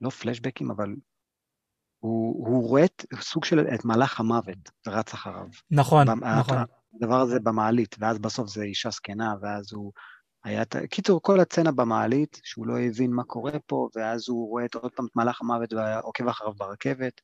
[0.00, 0.94] לא פלשבקים, אבל
[1.98, 5.46] הוא, הוא רואה את סוג של את מלאך המוות ורץ אחריו.
[5.70, 6.56] נכון, במ, נכון.
[6.94, 9.92] הדבר הזה במעלית, ואז בסוף זה אישה זקנה, ואז הוא
[10.44, 10.62] היה...
[10.90, 14.92] קיצור, כל הצצנה במעלית, שהוא לא הבין מה קורה פה, ואז הוא רואה את עוד
[14.92, 17.22] פעם את מלאך המוות ועוקב אחריו ברכבת, אה,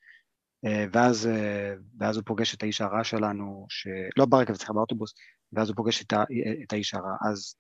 [0.93, 3.87] ואז, אה, ואז הוא פוגש את האיש הרע שלנו, ש...
[4.17, 5.15] לא ברכבת, סליחה, באוטובוס,
[5.53, 6.23] ואז הוא פוגש את, ה...
[6.65, 7.17] את האיש הרע.
[7.31, 7.55] אז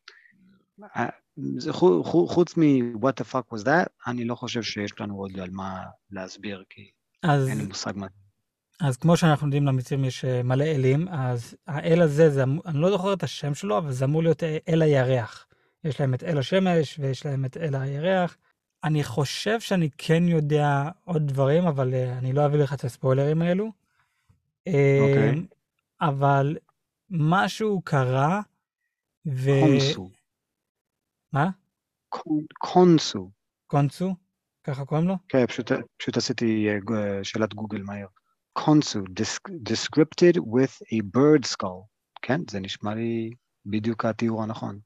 [0.96, 1.08] אה,
[2.26, 6.64] חוץ מ-what the fuck was that, אני לא חושב שיש לנו עוד על מה להסביר,
[6.70, 6.90] כי
[7.22, 8.06] אז, אין לי מושג מה.
[8.80, 12.90] אז כמו שאנחנו יודעים, למצרים יש אה, מלא אלים, אז האל הזה, זה, אני לא
[12.90, 15.46] זוכר את השם שלו, אבל זה אמור להיות אה, אל הירח.
[15.84, 18.36] יש להם את אל השמש ויש להם את אל הירח.
[18.84, 23.42] אני חושב שאני כן יודע עוד דברים, אבל uh, אני לא אביא לך את הספוילרים
[23.42, 23.72] האלו.
[24.66, 25.32] אוקיי.
[25.32, 25.54] Okay.
[26.00, 26.56] אבל
[27.10, 28.40] משהו קרה,
[29.26, 29.50] ו...
[29.60, 30.10] קונסו.
[31.32, 31.50] מה?
[32.58, 33.30] קונסו.
[33.66, 34.14] קונסו?
[34.64, 35.14] ככה קוראים לו?
[35.28, 38.06] כן, פשוט, פשוט עשיתי uh, שאלת גוגל מהר.
[38.52, 39.00] קונסו,
[39.70, 41.86] descripted with a bird skull.
[42.22, 43.30] כן, זה נשמע לי
[43.66, 44.78] בדיוק התיאור הנכון.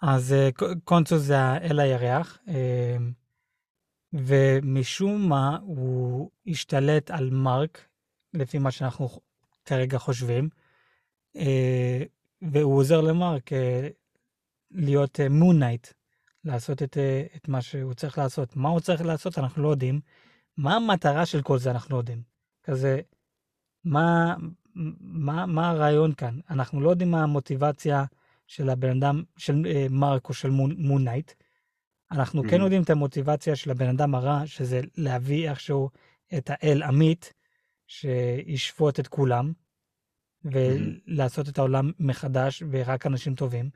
[0.00, 2.50] אז uh, קונסו זה האל הירח, uh,
[4.12, 7.88] ומשום מה הוא השתלט על מרק,
[8.34, 9.08] לפי מה שאנחנו
[9.64, 10.48] כרגע חושבים,
[11.36, 11.40] uh,
[12.42, 13.50] והוא עוזר למרק
[14.70, 15.86] להיות מונייט,
[16.44, 18.56] לעשות את, אה, את מה שהוא צריך לעשות.
[18.56, 20.00] מה הוא צריך לעשות, אנחנו לא יודעים.
[20.56, 22.22] מה המטרה של כל זה, אנחנו לא יודעים.
[22.62, 23.00] כזה,
[23.84, 24.34] מה,
[25.00, 26.40] מה, מה הרעיון כאן?
[26.50, 28.04] אנחנו לא יודעים מה המוטיבציה
[28.48, 31.32] של הבן אדם, של אה, מרק או של Moon Knight.
[32.12, 32.50] אנחנו mm-hmm.
[32.50, 35.90] כן יודעים את המוטיבציה של הבן אדם הרע, שזה להביא איכשהו
[36.38, 37.32] את האל עמית,
[37.86, 39.52] שישפוט את כולם,
[40.44, 41.50] ולעשות mm-hmm.
[41.50, 43.70] את העולם מחדש, ורק אנשים טובים.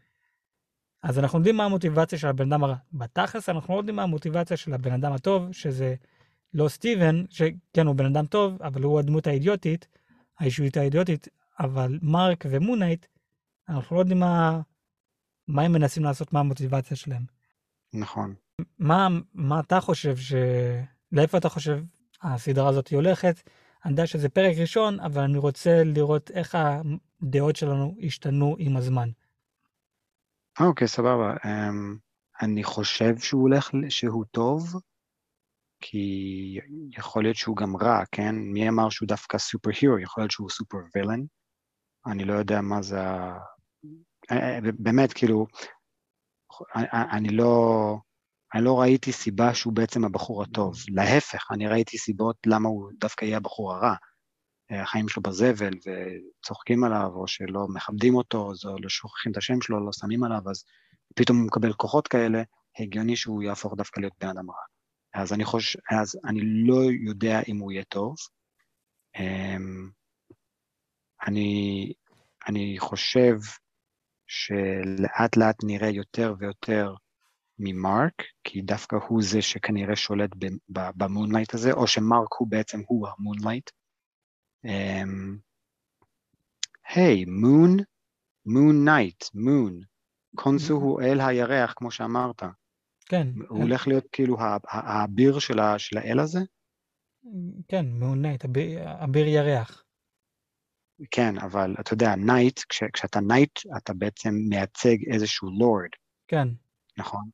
[1.03, 2.77] אז אנחנו יודעים מה המוטיבציה של הבן אדם הרע.
[2.93, 5.95] בתכלס אנחנו לא יודעים מה המוטיבציה של הבן אדם הטוב, שזה
[6.55, 9.89] לא סטיבן, שכן הוא בן אדם טוב, אבל הוא הדמות האידיוטית,
[10.39, 11.29] האישיות האידיוטית,
[11.61, 13.07] אבל מרק ומונייט,
[13.77, 14.61] אנחנו לא יודעים מה,
[15.49, 17.23] מה הם מנסים לעשות, מה המוטיבציה שלהם.
[17.93, 18.35] נכון.
[18.79, 20.33] מה, מה אתה חושב ש...
[21.13, 21.79] לאיפה אתה חושב
[22.23, 23.43] הסדרה הזאת הולכת?
[23.85, 26.59] אני יודע שזה פרק ראשון, אבל אני רוצה לראות איך
[27.23, 29.09] הדעות שלנו השתנו עם הזמן.
[30.61, 31.35] אוקיי, סבבה.
[31.35, 31.99] Um,
[32.43, 34.81] אני חושב שהוא הולך, שהוא טוב,
[35.81, 36.59] כי
[36.99, 38.35] יכול להיות שהוא גם רע, כן?
[38.35, 39.99] מי אמר שהוא דווקא סופר הירו?
[39.99, 41.21] יכול להיות שהוא סופר וילן?
[42.07, 43.01] אני לא יודע מה זה
[44.79, 45.47] באמת, כאילו,
[47.13, 47.97] אני לא,
[48.55, 50.75] אני לא ראיתי סיבה שהוא בעצם הבחור הטוב.
[50.89, 53.95] להפך, אני ראיתי סיבות למה הוא דווקא יהיה הבחור הרע.
[54.71, 59.61] אה, החיים שלו בזבל וצוחקים עליו, או שלא מכבדים אותו, או לא שוכחים את השם
[59.61, 60.65] שלו, לא שמים עליו, אז
[61.17, 62.43] פתאום הוא מקבל כוחות כאלה,
[62.79, 64.57] הגיוני שהוא יהפוך דווקא להיות בן אדם רע.
[65.15, 68.15] אז אני חושב, אז אני לא יודע אם הוא יהיה טוב.
[69.17, 69.91] אמ,
[71.27, 71.93] אני,
[72.49, 73.37] אני חושב
[74.35, 76.95] שלאט לאט נראה יותר ויותר
[77.59, 80.31] ממרק, כי דווקא הוא זה שכנראה שולט
[80.69, 83.71] ב Moon Knight הזה, או שמרק הוא בעצם הוא ה Moon Knight.
[86.89, 87.77] היי, Moon,
[88.47, 89.81] Moon Knight, Moon.
[90.35, 92.43] קונשו הוא אל הירח, כמו שאמרת.
[93.07, 93.29] כן.
[93.49, 94.37] הוא הולך להיות כאילו
[94.69, 96.41] האביר של האל הזה?
[97.69, 98.45] כן, Moon Knight,
[99.05, 99.85] אביר ירח.
[101.11, 105.91] כן, אבל אתה יודע, knight, כש, כשאתה knight, אתה בעצם מייצג איזשהו לורד.
[106.29, 106.49] כן.
[106.97, 107.25] נכון?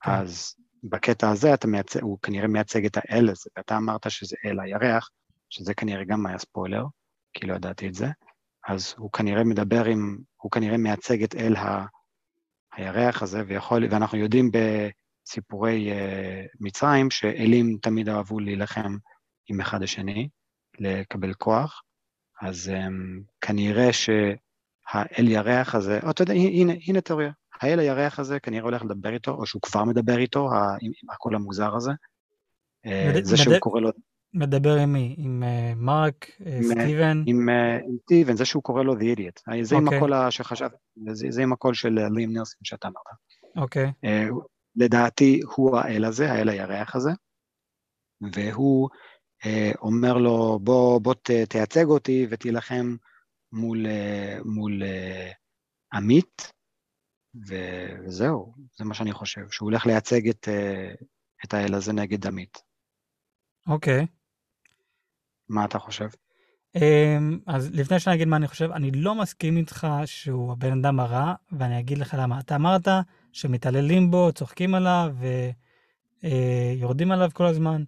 [0.00, 0.10] כן.
[0.10, 0.54] אז
[0.84, 5.10] בקטע הזה אתה מייצג, הוא כנראה מייצג את האל הזה, ואתה אמרת שזה אל הירח,
[5.50, 6.84] שזה כנראה גם היה ספוילר,
[7.32, 8.06] כי לא ידעתי את זה,
[8.68, 11.86] אז הוא כנראה מדבר עם, הוא כנראה מייצג את אל ה,
[12.78, 18.96] הירח הזה, ויכול, ואנחנו יודעים בסיפורי uh, מצרים שאלים תמיד אהבו להילחם
[19.48, 20.28] עם אחד השני,
[20.78, 21.82] לקבל כוח,
[22.42, 27.30] אז um, כנראה שהאל ירח הזה, או אתה יודע, הנה, הנה תיאוריה,
[27.60, 31.34] האל הירח הזה כנראה הולך לדבר איתו, או שהוא כבר מדבר איתו, עם, עם הקול
[31.34, 31.90] המוזר הזה.
[32.86, 33.24] אה, מד...
[33.24, 33.60] זה שהוא מד...
[33.60, 33.90] קורא לו...
[34.34, 35.14] מדבר עם מי?
[35.18, 37.22] עם uh, מרק, uh, סטיבן?
[37.26, 39.62] עם, uh, עם סטיבן, זה שהוא קורא לו The Idiot.
[39.62, 39.78] זה okay.
[39.78, 39.98] עם אוקיי.
[39.98, 40.68] הקול שחשב,
[41.12, 43.04] זה, זה עם הקול של לים נילסון שאתה אמרת.
[43.56, 43.86] אוקיי.
[43.86, 44.06] Okay.
[44.06, 44.34] Uh,
[44.76, 47.10] לדעתי הוא האל הזה, האל הירח הזה,
[48.32, 48.88] והוא
[49.78, 52.96] אומר לו, בוא, בוא ת, תייצג אותי ותילחם
[53.52, 53.86] מול,
[54.44, 55.34] מול uh,
[55.96, 56.52] עמית,
[57.48, 61.04] ו- וזהו, זה מה שאני חושב, שהוא הולך לייצג את, uh,
[61.44, 62.58] את האל הזה נגד עמית.
[63.66, 64.02] אוקיי.
[64.02, 64.06] Okay.
[65.48, 66.08] מה אתה חושב?
[66.76, 66.80] Um,
[67.46, 71.34] אז לפני שאני אגיד מה אני חושב, אני לא מסכים איתך שהוא הבן אדם הרע,
[71.52, 72.40] ואני אגיד לך למה.
[72.40, 72.88] אתה אמרת
[73.32, 75.14] שמתעללים בו, צוחקים עליו
[76.22, 77.84] ויורדים uh, עליו כל הזמן.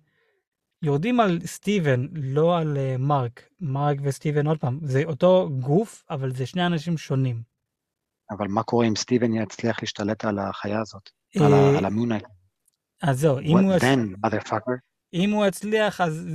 [0.82, 3.48] יורדים על סטיבן, לא על uh, מרק.
[3.60, 7.42] מרק וסטיבן, עוד פעם, זה אותו גוף, אבל זה שני אנשים שונים.
[8.30, 12.24] אבל מה קורה אם סטיבן יצליח להשתלט על החיה הזאת, אה, על המונייט?
[13.02, 13.76] אז זהו, אם הוא...
[13.76, 14.78] then, motherfucker?
[15.14, 16.26] אם הוא יצליח, אז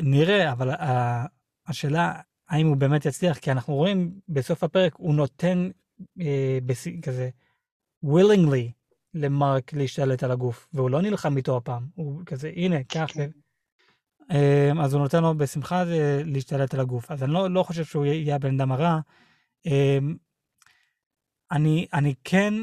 [0.00, 0.70] נראה, אבל
[1.66, 5.70] השאלה, האם הוא באמת יצליח, כי אנחנו רואים בסוף הפרק, הוא נותן
[6.20, 6.86] אה, בס...
[7.02, 7.30] כזה,
[8.04, 8.72] willingly
[9.14, 13.06] למרק להשתלט על הגוף, והוא לא נלחם איתו הפעם, הוא כזה, הנה, קח.
[13.14, 13.30] כן.
[14.30, 17.10] אה, אז הוא נותן לו בשמחה אה, להשתלט על הגוף.
[17.10, 18.98] אז אני לא, לא חושב שהוא יהיה הבן אדם הרע.
[19.66, 19.98] אה,
[21.52, 22.54] אני, אני כן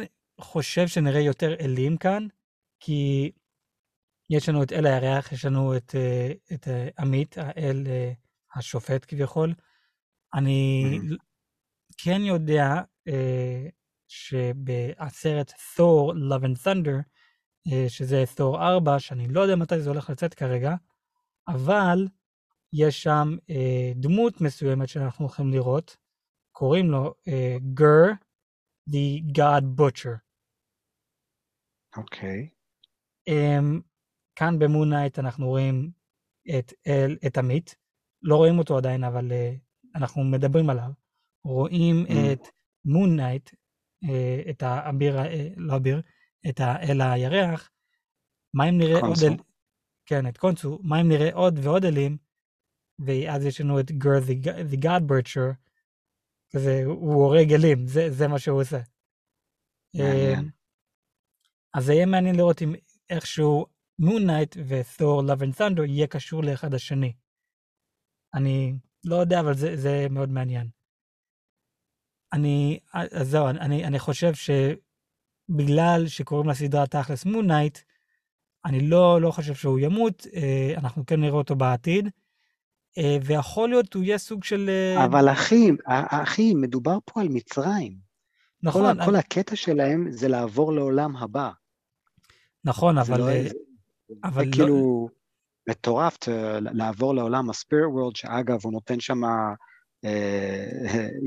[0.42, 2.28] חושב שנראה יותר אלים כאן,
[2.80, 3.32] כי
[4.30, 7.84] יש לנו את אל הירח, יש לנו את, אה, את אה, עמית, האל
[8.56, 9.54] השופט כביכול.
[10.34, 11.16] אני mm.
[11.98, 12.82] כן יודע
[14.08, 17.02] שבסרט Thor, Love and Thunder,
[17.88, 20.76] שזה Thor 4, שאני לא יודע מתי זה הולך לצאת כרגע,
[21.48, 22.08] אבל
[22.74, 23.38] יש שם
[23.96, 25.98] דמות מסוימת שאנחנו הולכים לראות,
[26.52, 27.14] קוראים לו
[27.74, 28.12] גר,
[28.90, 30.18] the God Butcher.
[31.98, 32.50] אוקיי.
[32.50, 33.32] Okay.
[33.32, 33.82] Um,
[34.36, 35.92] כאן במונייט אנחנו רואים
[36.60, 37.76] את, אל, את עמית,
[38.22, 39.60] לא רואים אותו עדיין, אבל uh,
[39.96, 40.90] אנחנו מדברים עליו.
[41.46, 42.12] רואים mm.
[42.34, 42.48] את
[42.86, 43.50] מונייט,
[44.06, 45.26] uh, את האביר, uh,
[45.58, 46.02] לא אביר,
[46.50, 47.72] את האל הירח.
[48.54, 49.00] מה אם נראה.
[49.00, 49.38] עוד אל...
[50.06, 50.80] כן, את קונשו.
[50.84, 52.18] מה אם נראה עוד ועוד אלים,
[53.06, 54.20] ואז יש לנו את גור
[54.72, 55.54] the God Butcher,
[56.50, 58.80] כזה, הוא הורג אלים, זה, זה מה שהוא עושה.
[59.96, 60.50] מעניין.
[61.74, 62.74] אז זה יהיה מעניין לראות אם
[63.10, 63.66] איכשהו
[64.00, 67.14] Moon Knight ו Thor Love and Thunder יהיה קשור לאחד השני.
[68.34, 68.74] אני
[69.06, 70.70] לא יודע, אבל זה, זה מאוד מעניין.
[72.34, 77.78] אני, אז זהו, אני, אני חושב שבגלל שקוראים לסדרה תכלס Moon Knight,
[78.66, 82.10] אני לא, לא חושב שהוא ימות, אה, אנחנו כן נראה אותו בעתיד,
[82.98, 84.70] אה, ויכול להיות הוא יהיה סוג של...
[84.70, 85.72] אה, אבל אחי,
[86.10, 87.98] אחי, מדובר פה על מצרים.
[88.64, 88.82] נכון.
[88.82, 89.06] כל, אני...
[89.06, 91.52] כל הקטע שלהם זה לעבור לעולם הבא.
[92.64, 93.20] נכון, אבל...
[93.20, 93.26] לא,
[94.24, 94.56] אבל זה לא...
[94.56, 95.10] כאילו
[95.70, 96.18] מטורף
[96.62, 99.22] לעבור לעולם הספיריט וורלד, שאגב, הוא נותן שם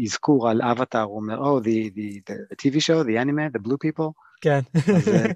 [0.05, 3.69] אזכור על אבטאר, הוא אומר, Oh, the, the, the, the TV show, the anime, the
[3.69, 4.13] blue people.
[4.41, 4.61] כן.
[4.97, 5.31] אז, אה,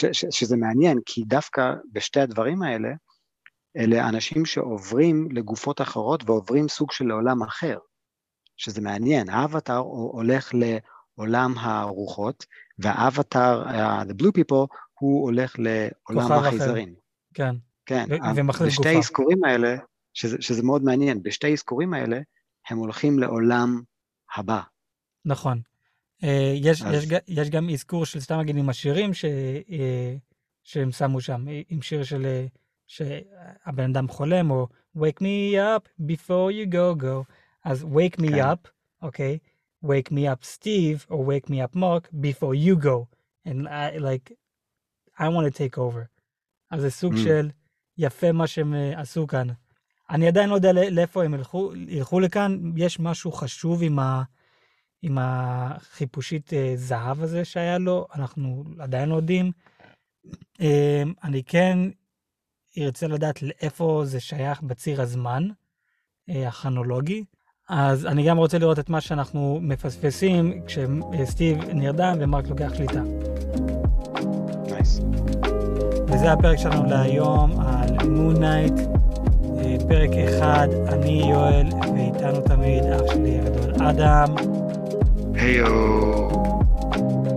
[0.00, 2.88] ש, ש, שזה מעניין, כי דווקא בשתי הדברים האלה,
[3.76, 7.78] אלה אנשים שעוברים לגופות אחרות ועוברים סוג של עולם אחר,
[8.56, 9.28] שזה מעניין.
[9.28, 9.78] האבטאר
[10.12, 12.46] הולך לעולם הרוחות,
[12.78, 14.66] והאבטאר, uh, the blue people,
[15.00, 16.94] הוא הולך לעולם החייזרים.
[17.34, 17.54] כן.
[17.86, 18.04] כן,
[18.36, 19.76] ומחליף בשתי האזכורים האלה,
[20.14, 22.20] שזה, שזה מאוד מעניין, בשתי האזכורים האלה,
[22.68, 23.82] הם הולכים לעולם
[24.36, 24.60] הבא.
[25.24, 25.60] נכון.
[26.24, 26.94] אה, יש, אז...
[26.94, 29.24] יש, יש גם אזכור של סתם נגיד עם השירים ש,
[29.70, 30.16] אה,
[30.64, 32.46] שהם שמו שם, עם שיר של אה,
[32.86, 37.32] שהבן אדם חולם, או wake me up before you go go,
[37.64, 38.50] אז wake me כן.
[38.52, 38.68] up,
[39.02, 39.86] אוקיי, okay?
[39.86, 43.06] wake me up Steve, או wake me up Mark before you go,
[43.46, 44.32] and I like,
[45.18, 46.04] I want to take over.
[46.70, 47.18] אז זה סוג mm.
[47.18, 47.50] של
[47.98, 49.48] יפה מה שהם עשו כאן.
[50.10, 54.22] אני עדיין לא יודע לאיפה הם ילכו, ילכו לכאן, יש משהו חשוב עם, ה,
[55.02, 59.52] עם החיפושית אה, זהב הזה שהיה לו, אנחנו עדיין לא יודעים.
[60.60, 61.78] אה, אני כן
[62.78, 65.48] ארצה לדעת לאיפה זה שייך בציר הזמן
[66.30, 67.24] אה, הכרונולוגי.
[67.68, 73.02] אז אני גם רוצה לראות את מה שאנחנו מפספסים כשסטיב נרדם ומרק לוקח שליטה.
[74.64, 75.02] Nice.
[76.06, 78.74] וזה הפרק שלנו להיום על מון נייט.
[79.88, 84.34] פרק אחד, אני יואל, ואיתנו תמיד אח שלי הגדול אדם.
[85.40, 86.28] היו.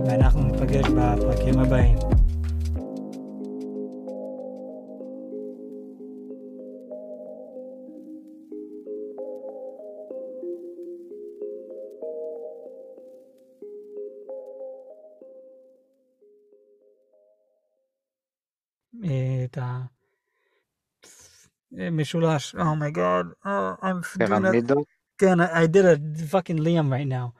[0.06, 1.98] ואנחנו ניפגש בפרקים הבאים.
[19.04, 19.80] אה, את ה...
[21.72, 23.48] משולש, אומייגאד, oh
[23.82, 24.86] I'm פירמידות?
[25.18, 25.96] כן, I did a
[26.30, 27.32] fucking Liam right now.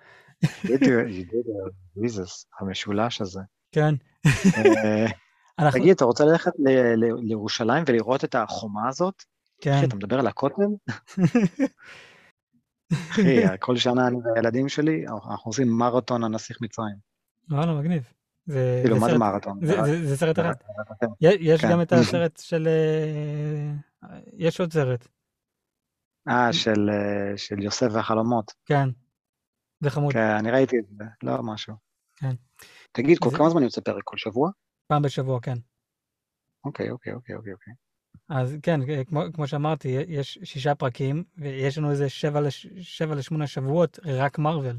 [1.96, 3.40] Jesus, המשולש הזה.
[3.72, 3.94] כן.
[5.72, 6.52] תגיד, אתה רוצה ללכת
[7.22, 9.22] לירושלים ולראות את החומה הזאת?
[9.60, 9.84] כן.
[9.84, 10.62] אתה מדבר על הכותל?
[12.92, 16.96] אחי, כל שנה אני והילדים שלי, אנחנו עושים מרתון הנסיך מצרים.
[17.50, 18.12] וואלה, מגניב.
[18.82, 19.60] כאילו, מה זה מרתון?
[20.04, 20.52] זה סרט אחד.
[21.20, 22.68] יש גם את הסרט של
[24.32, 25.08] יש עוד סרט.
[26.28, 26.90] אה, של,
[27.36, 28.52] של יוסף והחלומות.
[28.66, 28.88] כן,
[29.84, 30.12] זה חמוד.
[30.12, 31.74] כן, אני ראיתי את זה, לא משהו.
[32.16, 32.34] כן.
[32.92, 33.36] תגיד, כל זה...
[33.36, 34.02] כמה זמן יוצא פרק?
[34.04, 34.50] כל שבוע?
[34.86, 35.58] פעם בשבוע, כן.
[36.64, 37.52] אוקיי, אוקיי, אוקיי, אוקיי.
[37.52, 37.74] אוקיי.
[38.28, 43.46] אז כן, כמו, כמו שאמרתי, יש שישה פרקים, ויש לנו איזה שבע, לש, שבע לשמונה
[43.46, 44.76] שבועות, רק מרוויל.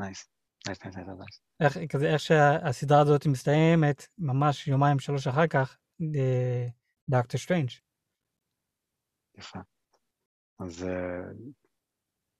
[0.00, 0.28] nice,
[0.66, 1.40] nice, nice, nice.
[1.60, 5.78] איך, כזה, איך שהסדרה הזאת מסתיימת, ממש יומיים, שלוש אחר כך,
[7.10, 7.70] Doctor Strange.
[9.38, 9.58] יפה.
[10.58, 10.86] אז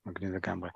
[0.06, 0.70] מגניב לגמרי.